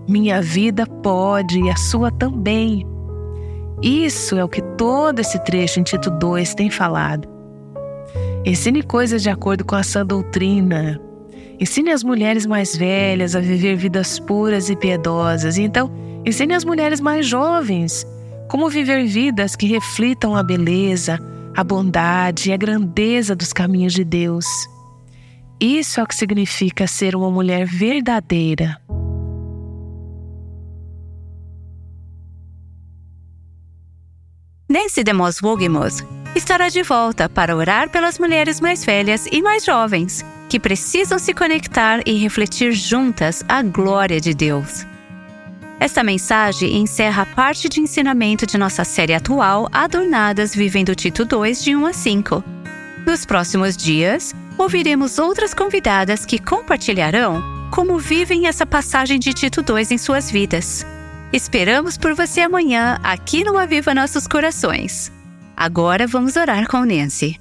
Minha 0.09 0.40
vida 0.40 0.87
pode 0.87 1.61
e 1.61 1.69
a 1.69 1.77
sua 1.77 2.11
também. 2.11 2.87
Isso 3.83 4.35
é 4.35 4.42
o 4.42 4.49
que 4.49 4.62
todo 4.79 5.21
esse 5.21 5.38
trecho 5.45 5.79
em 5.79 5.83
Tito 5.83 6.11
2 6.11 6.55
tem 6.55 6.71
falado. 6.71 7.36
Ensine 8.46 8.80
coisas 8.80 9.24
de 9.24 9.28
acordo 9.28 9.64
com 9.64 9.74
a 9.74 9.82
sã 9.82 10.06
doutrina. 10.06 11.00
Ensine 11.59 11.90
as 11.90 12.04
mulheres 12.04 12.46
mais 12.46 12.76
velhas 12.76 13.35
a 13.35 13.40
viver 13.40 13.74
vidas 13.74 14.20
puras 14.20 14.70
e 14.70 14.76
piedosas. 14.76 15.59
E 15.59 15.62
então, 15.62 15.90
ensine 16.24 16.54
as 16.54 16.64
mulheres 16.64 17.00
mais 17.00 17.26
jovens 17.26 18.06
como 18.48 18.70
viver 18.70 19.04
vidas 19.04 19.56
que 19.56 19.66
reflitam 19.66 20.37
a 20.37 20.44
beleza, 20.44 21.18
a 21.56 21.64
bondade 21.64 22.50
e 22.50 22.52
a 22.52 22.56
grandeza 22.56 23.35
dos 23.35 23.52
caminhos 23.52 23.92
de 23.92 24.04
Deus. 24.04 24.46
Isso 25.59 25.98
é 25.98 26.04
o 26.04 26.06
que 26.06 26.14
significa 26.14 26.87
ser 26.87 27.16
uma 27.16 27.32
mulher 27.32 27.66
verdadeira. 27.66 28.80
Nancy 34.68 35.02
DeMoss 35.02 35.42
Wogemuth 35.42 36.15
estará 36.37 36.68
de 36.68 36.83
volta 36.83 37.29
para 37.29 37.57
orar 37.57 37.88
pelas 37.88 38.18
mulheres 38.18 38.61
mais 38.61 38.85
velhas 38.85 39.27
e 39.33 39.40
mais 39.40 39.64
jovens, 39.64 40.25
que 40.49 40.61
precisam 40.61 41.18
se 41.18 41.33
conectar 41.33 42.03
e 42.05 42.18
refletir 42.18 42.72
juntas 42.72 43.42
a 43.49 43.62
glória 43.62 44.20
de 44.20 44.35
Deus. 44.35 44.87
Esta 45.81 46.03
mensagem 46.03 46.77
encerra 46.77 47.22
a 47.22 47.27
parte 47.27 47.68
de 47.68 47.81
ensinamento 47.81 48.46
de 48.46 48.59
nossa 48.59 48.85
série 48.85 49.14
atual 49.14 49.68
Adornadas 49.72 50.55
Vivendo 50.55 50.94
Tito 50.94 51.25
2 51.25 51.64
de 51.64 51.75
1 51.75 51.87
a 51.87 51.92
5. 51.92 52.44
Nos 53.07 53.25
próximos 53.25 53.77
dias, 53.77 54.35
ouviremos 54.59 55.18
outras 55.18 55.55
convidadas 55.55 56.27
que 56.27 56.38
compartilharão 56.38 57.42
como 57.70 57.99
vivem 57.99 58.46
essa 58.46 58.66
passagem 58.66 59.18
de 59.18 59.33
Tito 59.33 59.62
2 59.62 59.90
em 59.90 59.99
suas 59.99 60.31
vidas. 60.31 60.87
Esperamos 61.33 61.96
por 61.96 62.14
você 62.14 62.42
amanhã 62.42 62.99
aqui 63.03 63.42
no 63.42 63.59
Aviva 63.59 63.94
Nossos 63.94 64.27
Corações. 64.27 65.15
Agora 65.57 66.07
vamos 66.07 66.37
orar 66.37 66.69
com 66.69 66.85
Nancy. 66.85 67.40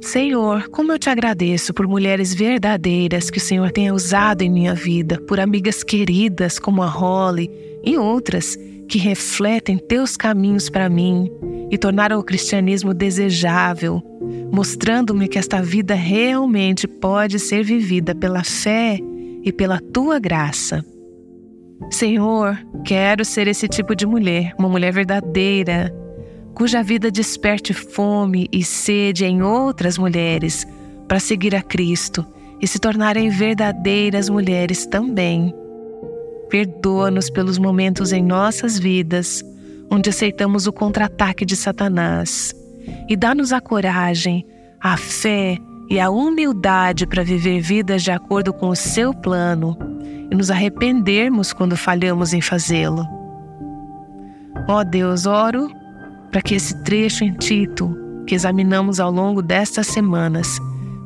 Senhor, 0.00 0.68
como 0.68 0.92
eu 0.92 0.98
te 0.98 1.10
agradeço 1.10 1.74
por 1.74 1.86
mulheres 1.86 2.34
verdadeiras 2.34 3.30
que 3.30 3.38
o 3.38 3.40
Senhor 3.40 3.70
tenha 3.70 3.92
usado 3.92 4.42
em 4.42 4.50
minha 4.50 4.74
vida, 4.74 5.20
por 5.28 5.38
amigas 5.38 5.82
queridas 5.82 6.58
como 6.58 6.82
a 6.82 6.88
Holly 6.88 7.50
e 7.84 7.98
outras 7.98 8.56
que 8.88 8.98
refletem 8.98 9.76
teus 9.76 10.16
caminhos 10.16 10.70
para 10.70 10.88
mim 10.88 11.30
e 11.70 11.76
tornaram 11.76 12.18
o 12.18 12.24
cristianismo 12.24 12.94
desejável, 12.94 14.02
mostrando-me 14.50 15.28
que 15.28 15.38
esta 15.38 15.60
vida 15.60 15.94
realmente 15.94 16.86
pode 16.86 17.38
ser 17.38 17.64
vivida 17.64 18.14
pela 18.14 18.44
fé 18.44 18.98
e 19.42 19.52
pela 19.52 19.80
tua 19.92 20.18
graça. 20.18 20.84
Senhor, 21.90 22.58
quero 22.84 23.24
ser 23.24 23.46
esse 23.46 23.68
tipo 23.68 23.94
de 23.94 24.06
mulher, 24.06 24.54
uma 24.58 24.68
mulher 24.68 24.92
verdadeira, 24.92 25.94
cuja 26.54 26.82
vida 26.82 27.10
desperte 27.10 27.72
fome 27.72 28.48
e 28.52 28.64
sede 28.64 29.24
em 29.24 29.42
outras 29.42 29.98
mulheres 29.98 30.66
para 31.06 31.20
seguir 31.20 31.54
a 31.54 31.62
Cristo 31.62 32.24
e 32.60 32.66
se 32.66 32.78
tornarem 32.78 33.28
verdadeiras 33.28 34.28
mulheres 34.28 34.86
também. 34.86 35.54
Perdoa-nos 36.48 37.30
pelos 37.30 37.58
momentos 37.58 38.12
em 38.12 38.22
nossas 38.22 38.78
vidas 38.78 39.44
onde 39.90 40.10
aceitamos 40.10 40.66
o 40.66 40.72
contra-ataque 40.72 41.44
de 41.44 41.56
Satanás 41.56 42.54
e 43.08 43.16
dá-nos 43.16 43.52
a 43.52 43.60
coragem, 43.60 44.46
a 44.80 44.96
fé 44.96 45.58
e 45.90 46.00
a 46.00 46.10
humildade 46.10 47.06
para 47.06 47.22
viver 47.22 47.60
vidas 47.60 48.02
de 48.02 48.10
acordo 48.10 48.52
com 48.52 48.68
o 48.68 48.76
seu 48.76 49.12
plano 49.12 49.76
e 50.30 50.34
nos 50.34 50.50
arrependermos 50.50 51.52
quando 51.52 51.76
falhamos 51.76 52.32
em 52.32 52.40
fazê-lo. 52.40 53.06
Ó 54.68 54.82
Deus, 54.82 55.26
oro 55.26 55.70
para 56.30 56.42
que 56.42 56.54
esse 56.54 56.82
trecho 56.82 57.22
em 57.22 57.32
Tito, 57.32 57.96
que 58.26 58.34
examinamos 58.34 58.98
ao 58.98 59.10
longo 59.10 59.40
destas 59.40 59.86
semanas, 59.86 60.58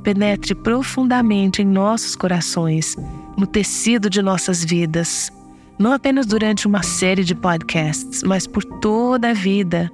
penetre 0.02 0.54
profundamente 0.54 1.60
em 1.60 1.66
nossos 1.66 2.16
corações, 2.16 2.96
no 3.36 3.46
tecido 3.46 4.08
de 4.08 4.22
nossas 4.22 4.64
vidas, 4.64 5.30
não 5.78 5.92
apenas 5.92 6.24
durante 6.24 6.66
uma 6.66 6.82
série 6.82 7.22
de 7.22 7.34
podcasts, 7.34 8.22
mas 8.22 8.46
por 8.46 8.64
toda 8.64 9.30
a 9.30 9.34
vida, 9.34 9.90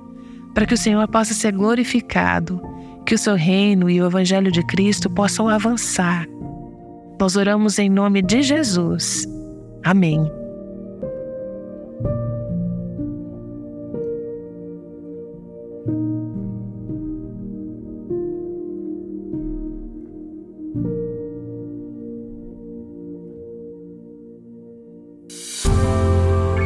para 0.55 0.67
que 0.67 0.75
o 0.75 0.79
Senhor 0.79 1.07
possa 1.09 1.35
ser 1.35 1.53
glorificado, 1.53 2.61
que 3.05 3.15
o 3.15 3.19
seu 3.19 3.35
reino 3.35 3.91
e 3.91 4.01
o 4.01 4.07
Evangelho 4.07 4.53
de 4.53 4.65
Cristo 4.65 5.11
possam 5.11 5.49
avançar. 5.49 6.27
Nós 7.21 7.37
oramos 7.37 7.79
em 7.79 7.89
nome 7.89 8.23
de 8.23 8.43
Jesus. 8.43 9.27
Amém. 9.83 10.31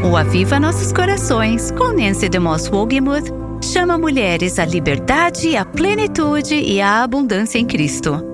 O 0.04 0.16
Aviva 0.16 0.58
Nossos 0.58 0.92
Corações, 0.92 1.70
com 1.72 1.92
Nancy 1.92 2.28
DeMoss 2.28 2.70
Wogemuth, 2.70 3.30
chama 3.62 3.98
mulheres 3.98 4.58
à 4.58 4.64
liberdade, 4.64 5.56
à 5.56 5.64
plenitude 5.64 6.54
e 6.54 6.80
à 6.80 7.02
abundância 7.02 7.58
em 7.58 7.66
Cristo. 7.66 8.27